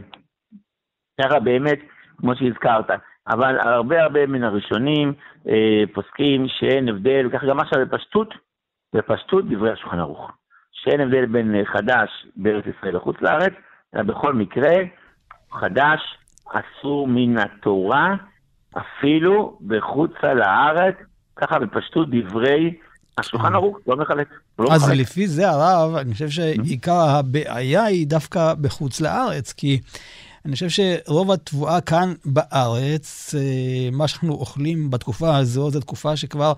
[1.21, 1.80] ככה באמת,
[2.17, 2.89] כמו שהזכרת.
[3.27, 5.13] אבל הרבה הרבה מן הראשונים
[5.47, 8.33] אה, פוסקים שאין הבדל, וככה גם עכשיו בפשטות,
[8.95, 10.31] בפשטות דברי השולחן ערוך.
[10.71, 13.53] שאין הבדל בין חדש בארץ ישראל לחוץ לארץ,
[13.95, 14.73] אלא בכל מקרה,
[15.51, 15.99] חדש
[16.45, 18.15] אסור מן התורה,
[18.77, 20.95] אפילו בחוצה לארץ,
[21.36, 22.73] ככה בפשטות דברי
[23.17, 24.27] השולחן ערוך, לא מחלק.
[24.59, 24.99] לא אז מחלק.
[24.99, 29.81] לפי זה, הרב, אני חושב שעיקר הבעיה היא דווקא בחוץ לארץ, כי
[30.45, 36.53] אני חושב שרוב התבואה כאן בארץ, אה, מה שאנחנו אוכלים בתקופה הזו, זו תקופה שכבר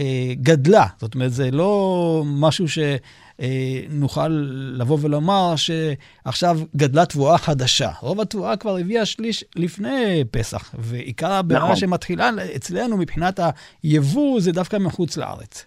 [0.00, 0.86] אה, גדלה.
[0.98, 4.28] זאת אומרת, זה לא משהו שנוכל
[4.72, 7.90] לבוא ולומר שעכשיו גדלה תבואה חדשה.
[8.00, 11.76] רוב התבואה כבר הביאה שליש לפני פסח, ועיקר הבעיה נכון.
[11.76, 13.40] שמתחילה אצלנו מבחינת
[13.82, 15.66] היבוא זה דווקא מחוץ לארץ.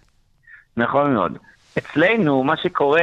[0.76, 1.32] נכון מאוד.
[1.78, 3.02] אצלנו, מה שקורה,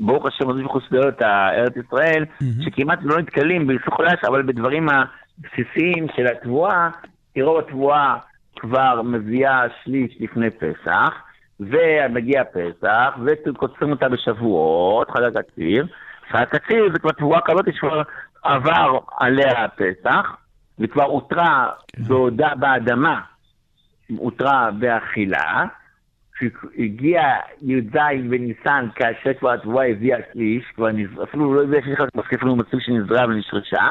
[0.00, 2.62] ברוך השם, מחוץ לארץ ארץ ישראל, מהמם.
[2.62, 6.88] שכמעט לא נתקלים באיסור חדש, אבל בדברים הבסיסיים של התבואה,
[7.34, 8.16] כי רוב התבואה
[8.56, 11.22] כבר מביאה שליש לפני פסח,
[11.60, 15.86] ומגיע פסח, וקוצרים אותה בשבועות, חג הקציר.
[16.30, 18.02] חג הקציר זה כבר תבואה כזאת שכבר
[18.42, 20.36] עבר עליה הפסח,
[20.78, 23.20] וכבר הותרה בעודה באדמה,
[24.16, 25.64] הותרה באכילה.
[26.40, 27.22] כשהגיע
[27.62, 27.96] י"ז
[28.30, 30.88] בניסן, כאשר כבר התבואה הביאה שליש, כבר.
[31.22, 33.90] אפילו לא הביאה שליש, רק אפילו מצוי שנזרע ונשרשה,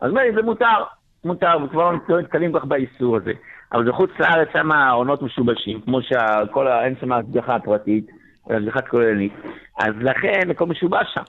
[0.00, 0.84] אז מילא זה מותר,
[1.24, 3.32] מותר, וכבר לא נתקלים כל כך באיסור הזה.
[3.72, 6.68] אבל בחוץ לארץ שם העונות משובשים, כמו שכל.
[6.68, 8.06] אין שם השגחה פרטית,
[8.50, 9.32] אלא השגחה כוללנית,
[9.78, 11.22] אז לכן הכל משובש שם.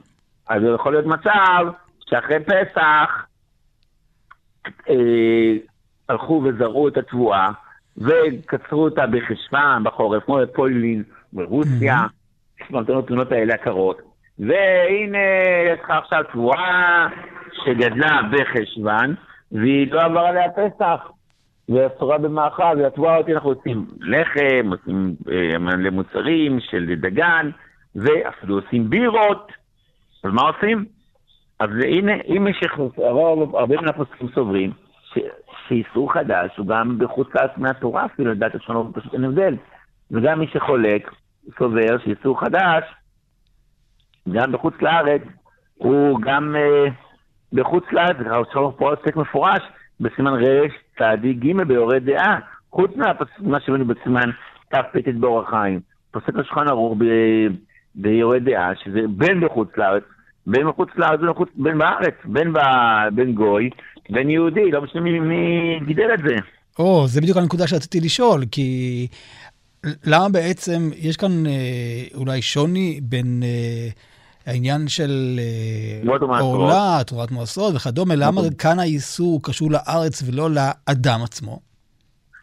[0.48, 1.72] אז יכול להיות מצב
[2.10, 3.26] שאחרי פסח
[4.90, 5.56] אה,
[6.08, 7.50] הלכו וזרעו את התבואה,
[7.98, 11.02] וקצרו אותה בחשוון, בחורף, כמו בפולין,
[11.32, 11.96] ברוסיה,
[12.60, 14.02] יש לנו תמונות האלה הקרות.
[14.38, 15.18] והנה,
[15.72, 17.06] יש לך עכשיו תבואה
[17.64, 19.14] שגדלה בחשוון,
[19.52, 21.10] והיא לא עברה עליה פסח,
[21.68, 27.50] ואסורה במאכל, והתבואה אותי אנחנו עושים לחם, עושים אה, מלא מוצרים של דגן,
[27.94, 29.52] ואפילו עושים בירות.
[30.24, 30.84] אז מה עושים?
[31.60, 32.60] אז הנה, אם יש
[33.54, 34.72] הרבה מן הפוסקים סוברים,
[35.68, 39.56] שאיסור חדש הוא גם בחוץ לארץ מהתורה אפילו, לדעת השונות פשוט אין הבדל.
[40.10, 41.10] וגם מי שחולק
[41.58, 42.84] סובר שאיסור חדש,
[44.32, 45.22] גם בחוץ לארץ,
[45.74, 46.84] הוא גם אה,
[47.52, 49.62] בחוץ לארץ, זה עכשיו פה עוסק מפורש,
[50.00, 52.38] בסימן רש צעדי ג' ביורד דעה,
[52.70, 54.30] חוץ מהפס- מה שראינו בסימן
[54.70, 55.80] כ"ט באורח חיים.
[56.12, 57.54] פוסק לשולחן ערוך ב-
[57.94, 60.02] ביורד דעה, שזה בין בחוץ לארץ,
[60.46, 62.58] בין בחוץ לארץ ובין בארץ, בין, ב,
[63.14, 63.70] בין גוי,
[64.10, 66.34] בין יהודי, לא משנה מי, גידל את זה.
[66.78, 69.06] או, זה בדיוק הנקודה שרציתי לשאול, כי
[70.06, 71.52] למה בעצם יש כאן אה,
[72.14, 73.88] אולי שוני בין אה,
[74.46, 75.40] העניין של
[76.18, 76.40] אה.
[76.40, 78.54] עורלה, תורת מעשרות וכדומה, למה נכון.
[78.58, 81.60] כאן האיסור קשור לארץ ולא לאדם עצמו?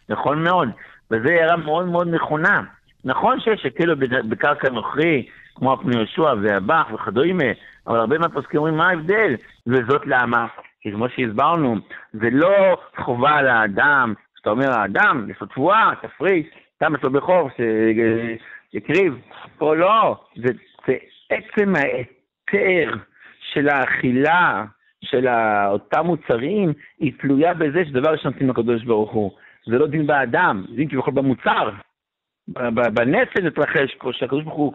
[0.09, 0.67] נכון מאוד,
[1.11, 2.61] וזו הערה מאוד מאוד נכונה.
[3.05, 3.65] נכון שיש
[3.99, 7.43] בד- בקרקע נוכרי, כמו הפני יהושע והבח וכדומה,
[7.87, 9.35] אבל הרבה מהפוסקים אומרים מה ההבדל,
[9.67, 10.47] וזאת למה?
[10.81, 11.75] כי כמו שהסברנו,
[12.13, 16.45] זה לא חובה על האדם, כשאתה אומר האדם, לעשות תבואה, תפריש,
[16.79, 17.61] שם אצלו בחור ש-
[18.73, 19.17] שהקריב,
[19.57, 20.53] פה לא, זה,
[20.87, 20.93] זה
[21.29, 22.93] עצם ההיתר
[23.53, 24.65] של האכילה
[25.05, 25.27] של
[25.67, 29.31] אותם מוצרים, היא תלויה בזה שדבר ראשון נותנים לקדוש ברוך הוא.
[29.65, 31.69] זה לא דין באדם, דין כביכול במוצר.
[32.93, 34.73] בנפש התרחש פה, שהקדוש ברוך הוא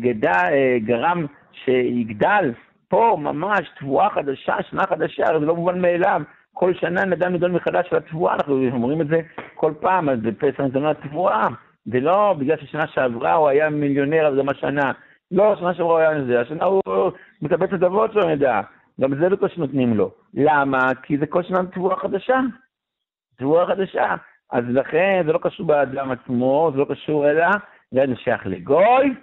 [0.00, 2.52] גדע, אה, גרם שיגדל.
[2.88, 6.22] פה ממש תבואה חדשה, שנה חדשה, הרי זה לא מובן מאליו.
[6.54, 9.20] כל שנה נדע נידון מחדש על התבואה, אנחנו אומרים את זה
[9.54, 11.46] כל פעם, אז בפסח נתנו התבואה.
[11.86, 14.92] זה לא בגלל ששנה שעברה הוא היה מיליונר, אז גם השנה.
[15.30, 16.82] לא, שנה שעברה הוא היה זה, השנה הוא
[17.42, 18.60] מקבץ נדבות שלו נדע.
[19.00, 20.10] גם זה בקושי נותנים לו.
[20.34, 20.94] למה?
[21.02, 22.40] כי זה כל שנה תבואה חדשה.
[23.38, 24.14] תבואה חדשה.
[24.52, 27.46] אז לכן זה לא קשור באדם עצמו, זה לא קשור אלא,
[27.92, 29.14] זה שייך לגוי,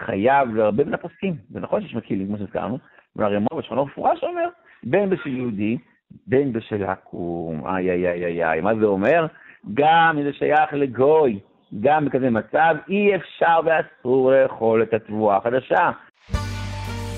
[0.00, 1.34] חייב להרבה מן הפוסקים.
[1.50, 2.78] זה נכון שיש מקילים, כמו שהזכרנו,
[3.16, 4.48] אבל הרמור בשולחנו מפורש אומר,
[4.82, 5.78] בין בשל יהודי,
[6.26, 7.66] בין בשל עקום.
[7.66, 9.26] איי איי איי איי איי, מה זה אומר?
[9.74, 11.38] גם אם זה שייך לגוי,
[11.80, 15.90] גם בכזה מצב, אי אפשר ואסור לאכול את התבואה החדשה.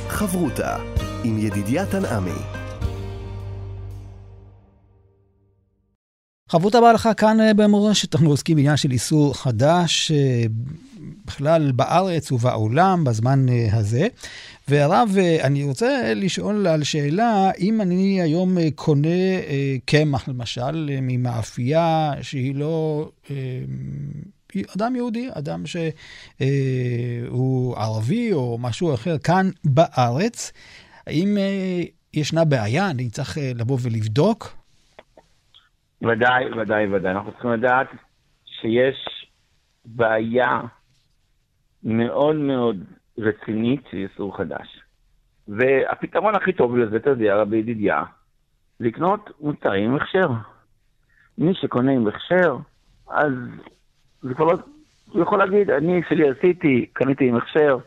[0.08, 0.76] חברותה
[1.24, 2.57] עם ידידיה תנעמי.
[6.50, 10.44] חברותה בהלכה כאן אה, במורשת, אנחנו עוסקים בעניין של איסור חדש, אה,
[11.24, 14.06] בכלל בארץ ובעולם בזמן אה, הזה.
[14.68, 19.08] והרב, אני רוצה לשאול על שאלה, אם אני היום קונה
[19.84, 23.08] קמח, למשל, ממאפייה שהיא לא
[24.76, 30.52] אדם יהודי, אדם שהוא ערבי או משהו אחר כאן בארץ,
[31.06, 31.38] האם
[32.14, 32.90] ישנה בעיה?
[32.90, 34.58] אני צריך לבוא ולבדוק?
[36.02, 37.10] ודאי, ודאי, ודאי.
[37.10, 37.86] אנחנו צריכים לדעת
[38.44, 39.26] שיש
[39.84, 40.60] בעיה
[41.82, 42.76] מאוד מאוד
[43.18, 44.82] רצינית של איסור חדש.
[45.48, 48.02] והפתרון הכי טוב לזה, אתה יודע, רבי ידידיה,
[48.80, 50.28] לקנות מוצרים עם הכשר.
[51.38, 52.56] מי שקונה עם הכשר,
[53.10, 53.32] אז
[54.22, 54.54] זה כבר לא...
[55.12, 57.78] הוא יכול להגיד, אני שלי עשיתי, קניתי עם הכשר,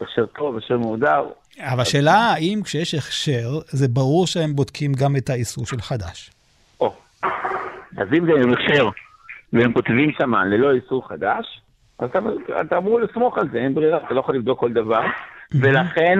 [0.00, 1.28] הכשר טוב, הכשר מהודר.
[1.60, 6.30] אבל השאלה האם כשיש הכשר, זה ברור שהם בודקים גם את האיסור של חדש.
[7.96, 8.88] אז אם זה הכשר,
[9.52, 11.62] והם כותבים שם ללא איסור חדש,
[11.98, 12.20] אז אתה,
[12.60, 15.00] אתה אמור לסמוך על זה, אין ברירה, אתה לא יכול לבדוק כל דבר,
[15.60, 16.18] ולכן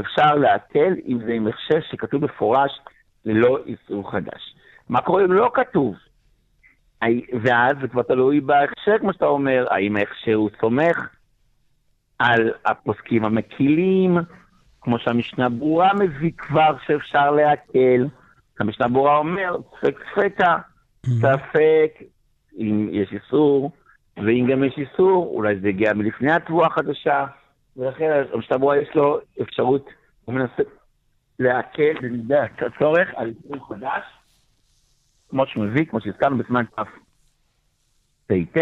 [0.00, 2.70] אפשר להקל אם זה עם הכשר שכתוב בפורש
[3.24, 4.54] ללא איסור חדש.
[4.88, 5.94] מה קורה אם לא כתוב?
[7.40, 11.08] ואז זה כבר תלוי בהכשר, כמו שאתה אומר, האם ההכשר הוא סומך
[12.18, 14.18] על הפוסקים המקילים,
[14.80, 18.06] כמו שהמשנה ברורה מביא כבר שאפשר להקל.
[18.60, 21.10] המשנה ברורה אומר, ספק ספקה, mm-hmm.
[21.20, 21.92] ספק
[22.58, 23.72] אם יש איסור,
[24.16, 27.26] ואם גם יש איסור, אולי זה הגיע מלפני התבואה החדשה,
[27.76, 29.88] ולכן המשנה ברורה יש לו אפשרות,
[30.24, 30.62] הוא מנסה
[31.38, 34.02] להקל במידת הצורך על איסור חדש.
[35.30, 38.58] כמו שהוא מביא, כמו שהזכרנו בזמן תפ"ט,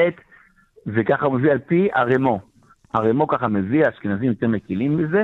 [0.86, 2.40] וככה הוא מביא על פי הרמו.
[2.94, 5.22] הרמו ככה מביא, האשכנזים יותר מקילים בזה.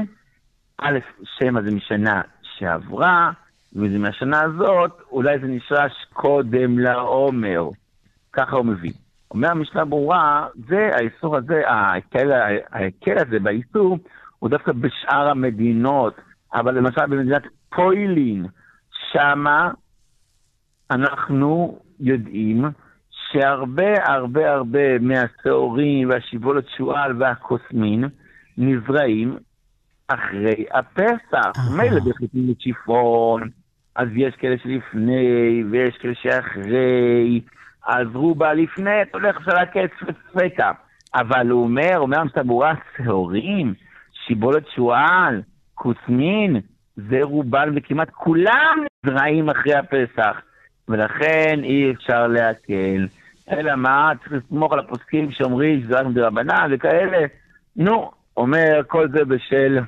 [0.79, 3.31] א', שמא זה משנה שעברה,
[3.73, 7.69] מהשנה הזאת, אולי זה נשרש קודם לעומר.
[8.33, 8.93] ככה הוא מביא.
[9.31, 13.99] אומר המשנה ברורה, זה האיסור הזה, ההקל הזה באיסור,
[14.39, 16.15] הוא דווקא בשאר המדינות,
[16.55, 17.43] אבל למשל במדינת
[17.75, 18.47] פוילין,
[19.13, 19.71] שמה
[20.91, 22.65] אנחנו יודעים
[23.11, 28.05] שהרבה הרבה הרבה מהשעורים והשיבולת שועל והקוסמין
[28.59, 29.37] נזרעים
[30.09, 31.71] אחרי הפסח.
[31.77, 33.49] מילא בחיתים לצ'יפון,
[33.97, 37.41] אז יש כאלה שלפני ויש כאלה שאחרי,
[37.87, 40.73] אז רובה לפני, אתה הולך אפשר להקץ וצפקה.
[41.15, 43.75] אבל הוא אומר, אומר המסתבורה, שעורים,
[44.27, 45.43] שיבולת שועל,
[45.75, 46.61] כוסמין,
[46.97, 50.41] זה רובן וכמעט כולם נזרעים אחרי הפסח.
[50.89, 53.07] ולכן אי אפשר להקל.
[53.51, 57.27] אלא מה, צריך לסמוך על הפוסקים שאומרים שזה רק מדרבנן וכאלה.
[57.77, 59.79] נו, אומר, כל זה בשל...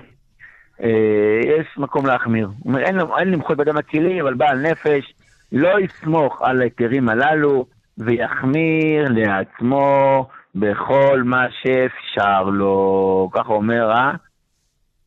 [0.82, 2.48] אה, יש מקום להחמיר.
[2.64, 5.12] אומר, אין, אין למחות באדם הכלים, אבל בעל נפש
[5.52, 7.66] לא יסמוך על ההיתרים הללו
[7.98, 13.30] ויחמיר לעצמו בכל מה שאפשר לו.
[13.32, 14.12] ככה אומר אה?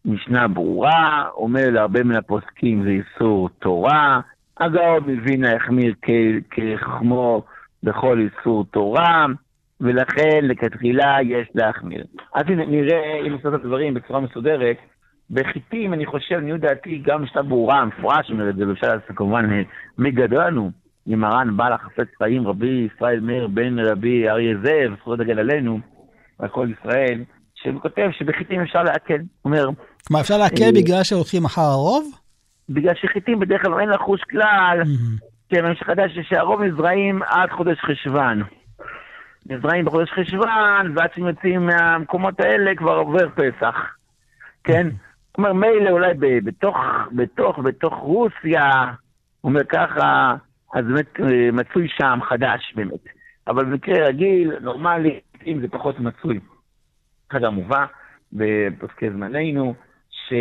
[0.06, 4.20] משנה ברורה, אומר להרבה מן הפוסקים זה איסור תורה.
[4.60, 5.94] הגאון מווילנה החמיר
[6.52, 7.44] כחמו
[7.84, 9.26] בכל איסור תורה,
[9.82, 12.06] ולכן לכתחילה יש להחמיר.
[12.34, 14.78] אז הנה, נראה, אם נעשה את הדברים בצורה מסודרת,
[15.32, 19.64] בחיטים, אני חושב, לעניות דעתי, גם משנה ברורה, מפורש אומר את זה, ואפשר לעשות כמובן
[19.98, 20.72] מגדלנו,
[21.08, 25.80] ממרן בעל החפץ חיים, רבי ישראל מאיר בן רבי אריה זאב, זכויות הגל עלינו,
[26.40, 27.24] ועל כל ישראל,
[27.56, 29.14] שהוא כותב שבחיטים אפשר לעכל.
[29.46, 29.66] אומר...
[30.08, 32.12] כלומר, אפשר לעכל אה, בגלל שהולכים אחר הרוב?
[32.70, 34.82] בגלל שחיטים בדרך כלל אין לחוש כלל,
[35.50, 38.44] כן, במשך חדש שהרוב נזרעים עד חודש חשוון.
[39.50, 43.76] נזרעים בחודש חשוון, ועד שהם יוצאים מהמקומות האלה כבר עובר פסח.
[44.64, 44.88] כן?
[45.38, 46.78] אומר, מילא אולי בתוך,
[47.12, 48.72] בתוך, בתוך רוסיה,
[49.42, 50.36] הוא אומר ככה,
[50.74, 53.04] אז באמת אה, מצוי שם חדש באמת.
[53.48, 56.40] אבל במקרה רגיל, נורמלי, אם זה פחות מצוי.
[57.32, 57.86] אחד המובא
[58.34, 59.74] בפוסקי זמננו,
[60.10, 60.34] ש...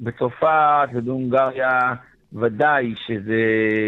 [0.00, 1.94] בצרפת ובהונגריה
[2.32, 3.42] ודאי שזה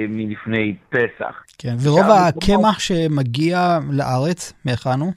[0.09, 1.45] מלפני פסח.
[1.59, 5.13] כן, ורוב הקמח שמגיע לארץ, מהיכן הוא?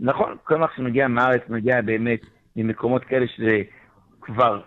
[0.00, 2.20] נכון, קמח שמגיע מהארץ מגיע באמת
[2.56, 3.62] ממקומות כאלה שזה
[4.20, 4.60] כבר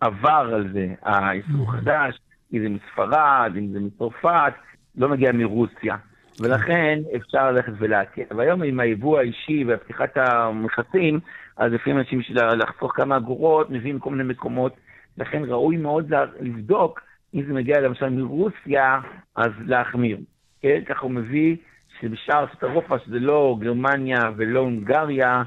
[0.00, 2.18] עבר על זה, האיסור חדש,
[2.52, 4.52] אם זה מספרד, אם זה מצרפת,
[4.96, 5.96] לא מגיע מרוסיה.
[6.40, 8.22] ולכן אפשר ללכת ולהקל.
[8.36, 11.20] והיום עם היבוא האישי ופתיחת המכסים,
[11.56, 14.76] אז לפעמים אנשים בשביל לחסוך כמה אגורות, מביאים כל מיני מקומות.
[15.18, 17.00] לכן ראוי מאוד לבדוק
[17.34, 19.00] אם זה מגיע למשל מרוסיה,
[19.36, 20.18] אז להחמיר.
[20.60, 20.80] כן?
[20.86, 21.56] ככה הוא מביא
[22.00, 25.42] שבשאר ארצות אירופה, שזה לא גרמניה ולא הונגריה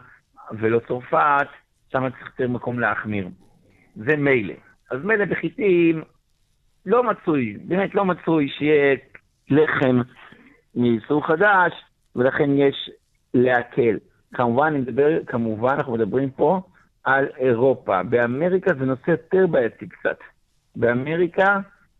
[0.51, 1.47] ולא צרפת,
[1.91, 3.27] שם צריך יותר מקום להחמיר.
[3.95, 4.53] זה מילא.
[4.91, 6.03] אז מילא בחיטים
[6.85, 8.95] לא מצוי, באמת לא מצוי שיהיה
[9.49, 10.01] לחם
[10.75, 11.73] מאיסור חדש,
[12.15, 12.89] ולכן יש
[13.33, 13.97] להקל.
[14.33, 16.61] כמובן, מדבר, כמובן, אנחנו מדברים פה
[17.03, 18.03] על אירופה.
[18.03, 20.17] באמריקה זה נושא יותר בעייתי קצת.
[20.75, 21.59] באמריקה,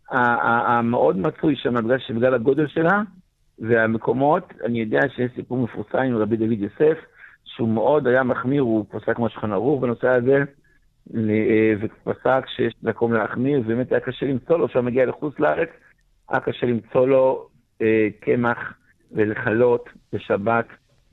[0.10, 3.02] המאוד מצוי שם, בגלל שבגלל הגודל שלה,
[3.60, 6.98] והמקומות, אני יודע שיש סיפור מפורסם עם רבי דוד יוסף,
[7.58, 10.44] שהוא מאוד היה מחמיר, הוא פסק כמו שולחן ערוך בנושא הזה,
[11.80, 15.70] ופסק שיש מקום להחמיר, ובאמת היה קשה למצוא לו, כשהוא מגיע לחוץ לארץ,
[16.30, 17.50] היה קשה למצוא לו
[17.82, 18.74] אה, קמח
[19.12, 20.66] ולחלות בשבת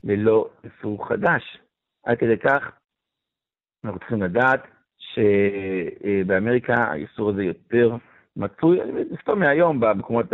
[0.03, 1.57] ללא איסור חדש.
[2.05, 2.71] עד כדי כך,
[3.85, 4.61] אנחנו צריכים לדעת
[4.97, 7.95] שבאמריקה האיסור הזה יותר
[8.37, 8.79] מצוי,
[9.21, 10.25] סתם מהיום במקומות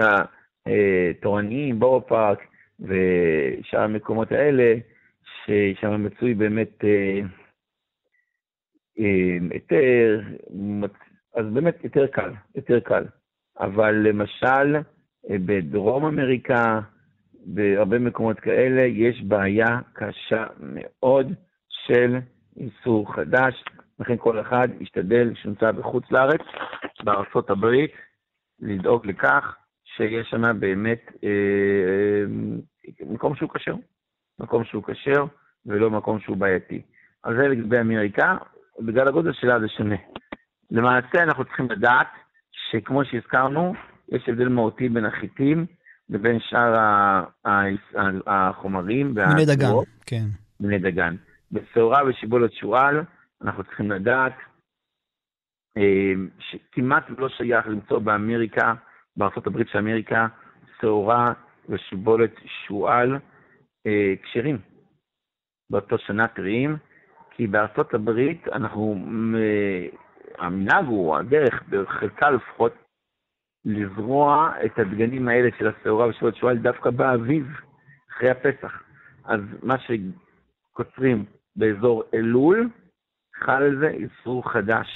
[0.66, 2.40] התורניים, בורו פארק
[2.80, 4.76] ושאר המקומות האלה,
[5.46, 7.20] ששם מצוי באמת אה,
[9.00, 10.22] אה, היתר,
[11.36, 13.04] אז באמת יותר קל, יותר קל.
[13.60, 14.76] אבל למשל,
[15.30, 16.80] אה, בדרום אמריקה,
[17.46, 21.34] בהרבה מקומות כאלה, יש בעיה קשה מאוד
[21.70, 22.16] של
[22.58, 23.64] איסור חדש,
[24.00, 26.42] לכן כל אחד ישתדל שנמצא בחוץ לארץ,
[27.04, 27.92] בארצות הברית,
[28.60, 33.76] לדאוג לכך שיש שם באמת אה, אה, מקום שהוא כשר,
[34.42, 35.26] מקום שהוא כשר
[35.66, 36.82] ולא מקום שהוא בעייתי.
[37.24, 38.38] אז זה לגבי אמריקה,
[38.80, 39.96] בגלל הגודל שלה זה שונה.
[40.72, 42.08] למעשה אנחנו צריכים לדעת
[42.52, 43.74] שכמו שהזכרנו,
[44.12, 45.66] יש הבדל מהותי בין החיטים
[46.10, 46.74] לבין שאר
[48.28, 49.14] החומרים.
[49.14, 49.68] מיני דגן,
[50.06, 50.26] כן.
[50.60, 51.16] מיני דגן.
[51.52, 53.04] בשעורה ושיבולת שועל,
[53.42, 54.34] אנחנו צריכים לדעת
[55.78, 58.74] אה, שכמעט לא שייך למצוא באמריקה,
[59.18, 60.28] בארה"ב של אמריקה,
[60.82, 61.34] שעורה
[61.70, 62.34] ושיבולת
[62.68, 63.18] שועל
[64.24, 64.58] כשרים.
[65.70, 66.78] באותו שנה טריים,
[67.32, 68.96] כי בארצות הברית אנחנו,
[69.36, 69.88] אה,
[70.38, 72.74] המנהג הוא, הדרך, בחלקה לפחות,
[73.66, 77.48] לזרוע את הדגנים האלה של השעורה ושבועות שועל דווקא באביב,
[78.12, 78.84] אחרי הפסח.
[79.24, 82.70] אז מה שקוצרים באזור אלול,
[83.36, 84.88] חל על זה איסור חדש.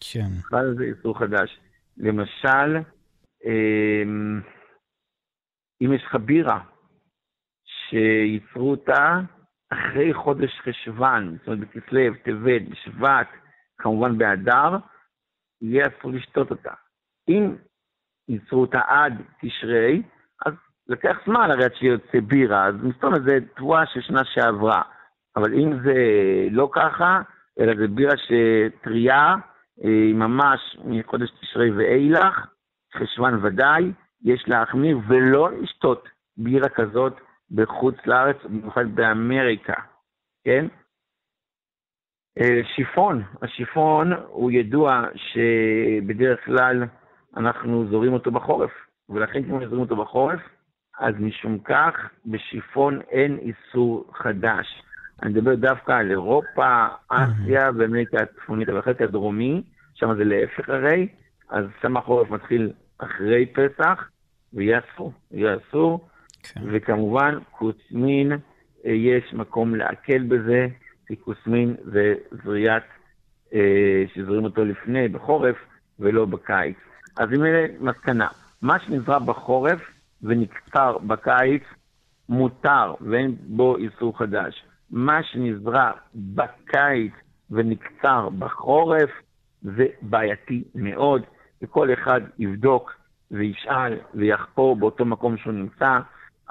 [0.00, 0.28] כן.
[0.42, 1.58] חל על זה איסור חדש.
[1.96, 2.76] למשל,
[3.44, 4.40] אמ,
[5.82, 6.60] אם יש לך בירה
[7.88, 9.20] שייצרו אותה
[9.70, 13.28] אחרי חודש חשוון, זאת אומרת בכסלו, טבת, בשבט,
[13.78, 14.76] כמובן באדר,
[15.62, 16.72] יהיה אסור לשתות אותה.
[17.28, 17.54] אם
[18.28, 20.02] ייצרו אותה עד תשרי,
[20.46, 20.52] אז
[20.88, 24.82] לקח זמן הרי עד שיוצא בירה, אז מסתום זה תבואה של שנה שעברה.
[25.36, 25.94] אבל אם זה
[26.50, 27.20] לא ככה,
[27.60, 29.34] אלא זה בירה שטריה,
[29.84, 32.46] אה, ממש מחודש תשרי ואילך,
[32.96, 33.92] חשוון ודאי,
[34.24, 37.20] יש להחמיר ולא לשתות בירה כזאת
[37.50, 39.80] בחוץ לארץ, במיוחד באמריקה,
[40.44, 40.66] כן?
[42.40, 46.84] אה, שיפון, השיפון הוא ידוע שבדרך כלל
[47.36, 48.70] אנחנו זורים אותו בחורף,
[49.08, 50.40] ולכן כמו שזורים אותו בחורף,
[50.98, 51.94] אז משום כך
[52.26, 54.82] בשיפון אין איסור חדש.
[55.22, 59.62] אני מדבר דווקא על אירופה, אסיה ואמריקה הצפונית, אבל החלק הדרומי,
[59.94, 61.08] שם זה להפך הרי,
[61.50, 64.08] אז שם החורף מתחיל אחרי פסח,
[64.52, 66.08] ויהיה אסור, יהיה אסור,
[66.54, 66.60] כן.
[66.72, 68.32] וכמובן כוסמין,
[68.86, 70.66] אה, יש מקום להקל בזה,
[71.06, 72.84] כי כוסמין זה זריית,
[73.54, 75.56] אה, שזורים אותו לפני, בחורף,
[75.98, 76.76] ולא בקיץ.
[77.18, 77.48] אז הנה
[77.80, 78.28] מסקנה,
[78.62, 79.80] מה שנזרע בחורף
[80.22, 81.62] ונקצר בקיץ,
[82.28, 84.64] מותר ואין בו איסור חדש.
[84.90, 87.12] מה שנזרע בקיץ
[87.50, 89.10] ונקצר בחורף,
[89.62, 91.22] זה בעייתי מאוד,
[91.62, 92.92] וכל אחד יבדוק
[93.30, 95.98] וישאל ויחפור באותו מקום שהוא נמצא.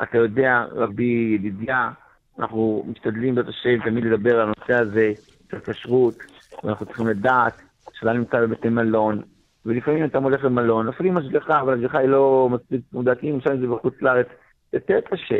[0.03, 1.91] אתה יודע, רבי ידידיה,
[2.39, 5.13] אנחנו משתדלים בעזרת השם תמיד לדבר על הנושא הזה
[5.51, 6.15] של כשרות,
[6.63, 7.61] ואנחנו צריכים לדעת
[7.93, 9.21] שאתה נמצא בבתי מלון,
[9.65, 12.81] ולפעמים אתה הולך למלון, אפילו עם השגחה, אבל השגחה היא לא מספיק
[13.19, 14.27] כי אם למשל זה בחוץ לארץ,
[14.73, 15.39] יותר קשה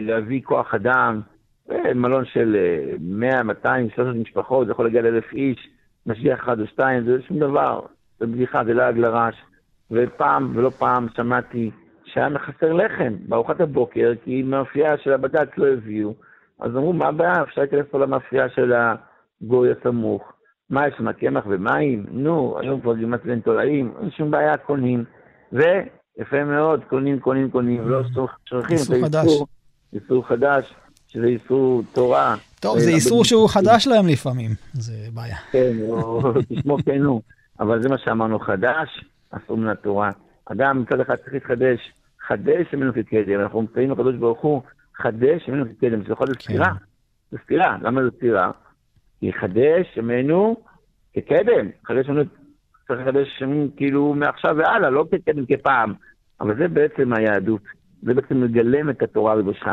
[0.00, 1.20] להביא כוח אדם,
[1.70, 2.56] אה, מלון של
[3.00, 5.68] 100, 200, 300 משפחות, זה יכול להגיע לאלף איש,
[6.06, 7.80] משגיח אחד או שתיים, זה שום דבר,
[8.20, 9.34] זה בדיחה, זה לעג לרש.
[9.90, 11.70] ופעם ולא פעם שמעתי
[12.14, 16.14] שהיה מחסר לחם בארוחת הבוקר, כי מאפייה של הבד"ץ לא הביאו.
[16.60, 17.42] אז אמרו, מה הבעיה?
[17.42, 20.32] אפשר להיכנס פה למאפייה של הגוי הסמוך.
[20.70, 22.06] מה יש שם, קמח ומים?
[22.10, 25.04] נו, היום כבר גימת בין תולעים, אין שום בעיה, קונים.
[25.52, 28.02] ויפה מאוד, קונים, קונים, קונים, לא
[28.48, 29.46] שוכחים את האיסור,
[29.92, 30.74] איסור חדש,
[31.08, 32.34] שזה איסור תורה.
[32.60, 35.36] טוב, זה איסור שהוא חדש להם לפעמים, זה בעיה.
[35.50, 35.72] כן,
[36.48, 37.22] תשמור כן הוא.
[37.60, 40.10] אבל זה מה שאמרנו, חדש, אסור מן התורה.
[40.46, 41.92] אדם מצד אחד צריך להתחדש,
[42.26, 44.62] חדש ממנו כקדם, אנחנו מציינים לקדוש ברוך הוא,
[44.96, 46.72] חדש ממנו כקדם, זה יכול להיות סתירה.
[47.30, 48.50] זה סתירה, למה זה סתירה?
[49.20, 50.56] כי חדש ממנו
[51.14, 52.22] כקדם, חדש ממנו,
[52.88, 53.42] צריך לחדש
[53.76, 55.94] כאילו מעכשיו והלאה, לא כקדם כפעם.
[56.40, 57.62] אבל זה בעצם היהדות,
[58.02, 59.68] זה בעצם מגלם את התורה בבושך.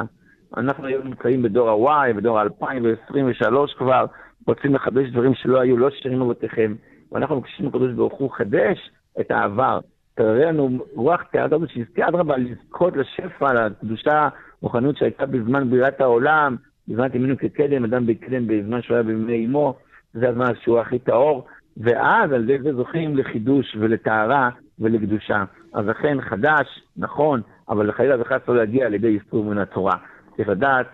[0.58, 4.06] אנחנו היום נמצאים בדור ה-Y, בדור ה-2023 כבר,
[4.48, 6.76] רוצים לחדש דברים שלא היו, לא שירים אבותיכם.
[7.12, 9.80] ואנחנו מבקשים לקדוש ברוך הוא חדש את העבר.
[10.16, 14.30] תראה לנו רוח הזאת שיזכה אדרבה לזכות לשפע, לקדושה,
[14.62, 16.56] רוחניות שהייתה בזמן בריאת העולם,
[16.88, 19.76] בזמן תמינו כקדם, אדם בקדם בזמן שהוא היה בימי אמו,
[20.14, 21.46] זה הזמן שהוא הכי טהור,
[21.78, 24.50] ואז על ידי זה זוכים לחידוש ולטהרה
[24.80, 25.44] ולקדושה.
[25.74, 29.96] אז לכן חדש, נכון, אבל לחלילה וחס לא להגיע על ידי איסור מן התורה.
[30.36, 30.88] צריך לדעת,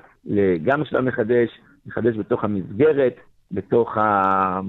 [0.63, 1.49] גם כשאתה מחדש,
[1.85, 3.15] מחדש בתוך המסגרת,
[3.51, 4.59] בתוך ה...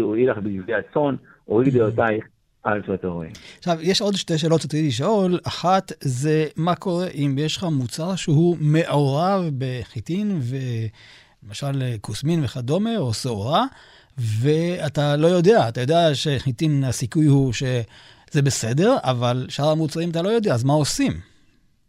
[0.00, 1.14] הואיל לך בגבי הצאן,
[1.44, 2.24] הוריד דעותייך.
[2.64, 3.32] על שעות הרועים.
[3.58, 5.38] עכשיו, יש עוד שתי שאלות שרציתי לשאול.
[5.46, 13.14] אחת, זה מה קורה אם יש לך מוצר שהוא מעורב בחיטין, ולמשל כוסמין וכדומה, או
[13.14, 13.64] שעורה,
[14.18, 20.28] ואתה לא יודע, אתה יודע שחיטין, הסיכוי הוא שזה בסדר, אבל שאר המוצרים אתה לא
[20.28, 21.12] יודע, אז מה עושים?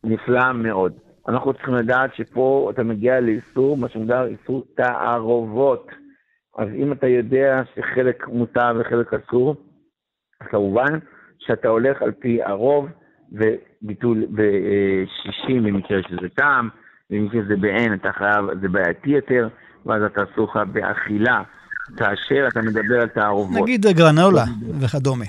[0.03, 0.93] נפלא מאוד.
[1.28, 5.88] אנחנו צריכים לדעת שפה אתה מגיע לאיסור, מה שמוגדר איסור תערובות.
[6.57, 9.55] אז אם אתה יודע שחלק מותר וחלק אסור,
[10.42, 11.00] אז כמובן
[11.40, 12.88] שאתה הולך על פי הרוב
[13.32, 16.70] וביטול ב-60 במקרה שזה טעם,
[17.10, 19.48] במקרה שזה בעין אתה חייב, זה בעייתי יותר,
[19.86, 21.42] ואז אתה לך באכילה,
[21.98, 23.62] כאשר אתה מדבר על תערובות.
[23.62, 24.44] נגיד גרנולה
[24.80, 25.26] וכדומה.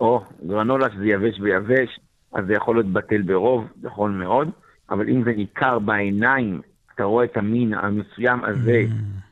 [0.00, 2.00] או גרנולה שזה יבש ויבש,
[2.34, 4.50] אז זה יכול להיות בטל ברוב, נכון מאוד.
[4.90, 6.60] אבל אם זה ניכר בעיניים,
[6.94, 8.82] אתה רואה את המין המסוים הזה,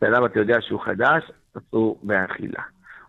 [0.00, 0.26] שעליו mm.
[0.26, 2.62] אתה יודע שהוא חדש, אסור באכילה.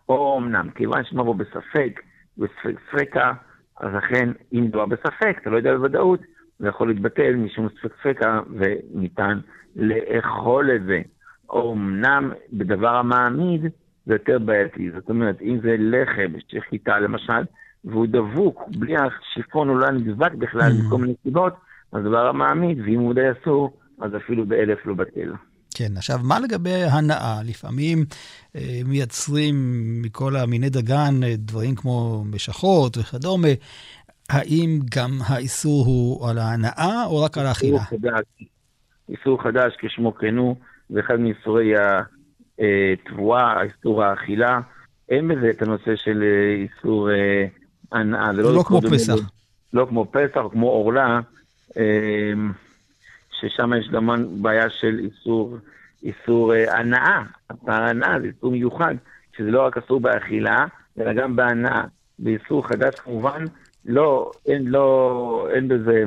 [0.10, 2.02] או אמנם, כיוון שמבוא בספק,
[2.38, 3.34] בספקה,
[3.80, 6.20] אז לכן, אם מדובר בספק, אתה לא יודע בוודאות,
[6.60, 9.40] זה יכול להתבטל משום ספקה, וניתן
[9.76, 11.02] לאכול את זה.
[11.50, 13.62] או אמנם בדבר המעמיד,
[14.06, 14.92] זה יותר בעייתי.
[14.92, 17.44] זאת אומרת, אם זה לחם שחיטה למשל,
[17.86, 20.86] והוא דבוק, בלי השיפון הוא לא נדבק בכלל, mm.
[20.86, 21.54] מכל מיני סיבות,
[21.92, 25.34] אז דבר המעמיד, ואם הוא די אסור, אז אפילו באלף לא בטל.
[25.78, 27.40] כן, עכשיו, מה לגבי הנאה?
[27.46, 28.06] לפעמים
[28.56, 29.56] אה, מייצרים
[30.02, 33.48] מכל המיני דגן אה, דברים כמו משחות וכדומה.
[34.30, 37.80] האם גם האיסור הוא על ההנאה או רק על האכילה?
[39.10, 40.56] איסור חדש, כשמו כן הוא,
[40.90, 41.74] זה אחד מאיסורי
[42.60, 44.60] התבואה, איסור האכילה.
[45.10, 47.10] אין בזה את הנושא של אה, איסור
[47.92, 48.32] הנאה.
[48.32, 49.16] לא, לא כמו פסח.
[49.74, 51.20] לא כמו פסח, כמו עורלה,
[53.50, 54.10] ששם יש גם
[54.42, 55.58] בעיה של איסור,
[56.04, 57.24] איסור אה, הנאה.
[57.64, 58.96] בהנאה זה איסור מיוחד,
[59.38, 60.66] שזה לא רק אסור באכילה,
[61.00, 61.84] אלא גם בהנאה.
[62.20, 63.46] באיסור חדש כמובן,
[63.86, 66.04] לא, אין, לא, אין בזה,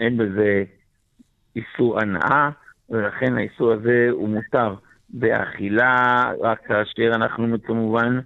[0.00, 0.64] אין בזה
[1.56, 2.50] איסור הנאה,
[2.90, 4.74] ולכן האיסור הזה הוא מותר
[5.10, 8.20] באכילה, רק כאשר אנחנו כמובן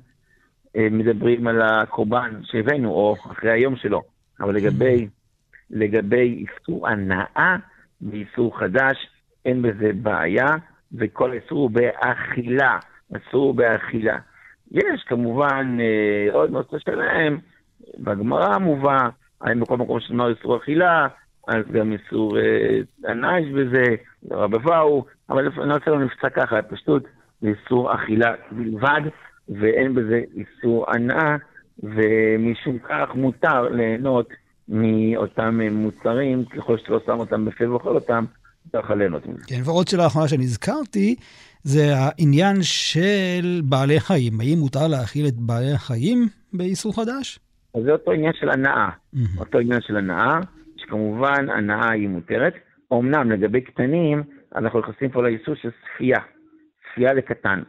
[0.77, 4.03] אה, מדברים על הקורבן שהבאנו, או אחרי היום שלו.
[4.41, 5.09] אבל לגבי
[5.71, 7.57] לגבי איסור הנאה
[8.03, 8.97] ואיסור חדש,
[9.45, 10.47] אין בזה בעיה,
[10.95, 12.79] וכל איסור הוא באכילה,
[13.17, 14.19] אסור באכילה.
[14.73, 17.39] יש כמובן אה, עוד נושא שלהם,
[17.99, 18.99] בגמרא מובא,
[19.41, 21.07] האם בכל מקום שנאמר איסור אכילה,
[21.49, 23.85] אז גם איסור אה, הנאה יש בזה,
[24.31, 27.05] רב אבאו, אבל רוצה לא נפצע ככה, פשוט
[27.43, 29.01] איסור אכילה בלבד,
[29.49, 31.37] ואין בזה איסור הנאה,
[31.83, 34.29] ומשום כך מותר ליהנות
[34.69, 38.25] מאותם מוצרים, ככל שאתה לא שם אותם בפה ואוכל אותם,
[38.71, 39.45] אתה יכול ליהנות מזה.
[39.47, 41.17] כן, ועוד שאלה אחרונה שנזכרתי,
[41.63, 44.41] זה העניין של בעלי חיים.
[44.41, 46.19] האם מותר להאכיל את בעלי החיים
[46.53, 47.39] באיסור חדש?
[47.75, 48.89] אז זה אותו עניין של הנאה.
[48.89, 49.41] Mm-hmm.
[49.41, 50.41] אותו עניין של הנאה,
[50.77, 52.55] שכמובן הנאה היא מותרת.
[52.93, 54.23] אמנם לגבי קטנים,
[54.57, 56.19] אנחנו נכנסים פה לאיסור של צפייה.
[56.93, 57.63] צפייה לקטן.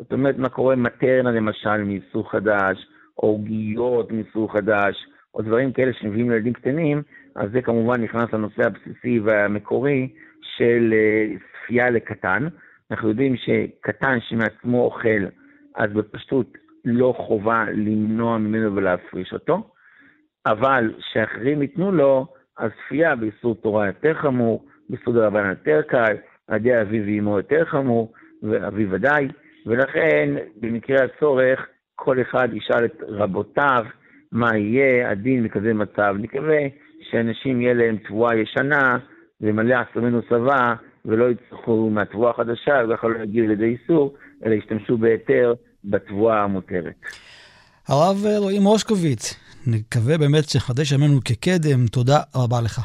[0.00, 2.76] זאת אומרת, מה קורה מטרנה למשל מאיסור חדש,
[3.18, 4.94] או עוגיות מאיסור חדש,
[5.34, 7.02] או דברים כאלה שמביאים לילדים קטנים,
[7.36, 10.08] אז זה כמובן נכנס לנושא הבסיסי והמקורי
[10.56, 10.94] של
[11.64, 12.48] צפייה אה, לקטן.
[12.90, 15.24] אנחנו יודעים שקטן שמעצמו אוכל,
[15.76, 16.46] אז בפשטות
[16.84, 19.70] לא חובה למנוע ממנו ולהפריש אותו,
[20.46, 22.26] אבל שאחרים ייתנו לו,
[22.58, 26.16] אז צפייה באיסור תורה יותר חמור, באיסור דרבנן יותר קל,
[26.48, 28.12] על ידי אביו ואמו יותר חמור,
[28.42, 29.28] ואביו ודאי,
[29.66, 30.30] ולכן,
[30.60, 33.84] במקרה הצורך, כל אחד ישאל את רבותיו
[34.34, 36.14] מה יהיה הדין בכזה מצב.
[36.18, 36.60] נקווה
[37.10, 38.98] שאנשים יהיה להם תבואה ישנה,
[39.40, 40.74] ומלא עשרנו צבא,
[41.04, 44.14] ולא יצטרכו מהתבואה החדשה, וככה לא יגיעו לידי איסור,
[44.44, 45.54] אלא ישתמשו בהיתר
[45.84, 46.94] בתבואה המותרת.
[47.88, 49.34] הרב אלוהים מושקוביץ,
[49.66, 52.80] נקווה באמת שחדש ימינו כקדם, תודה רבה לך.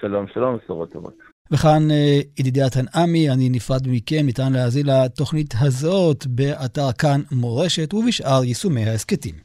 [0.00, 1.14] שלום, שלום, בשורות טובות.
[1.52, 8.44] וכאן אה, ידידיה תנעמי, אני נפרד מכם, ניתן להאזין לתוכנית הזאת באתר כאן מורשת ובשאר
[8.44, 9.43] יישומי ההסכתים.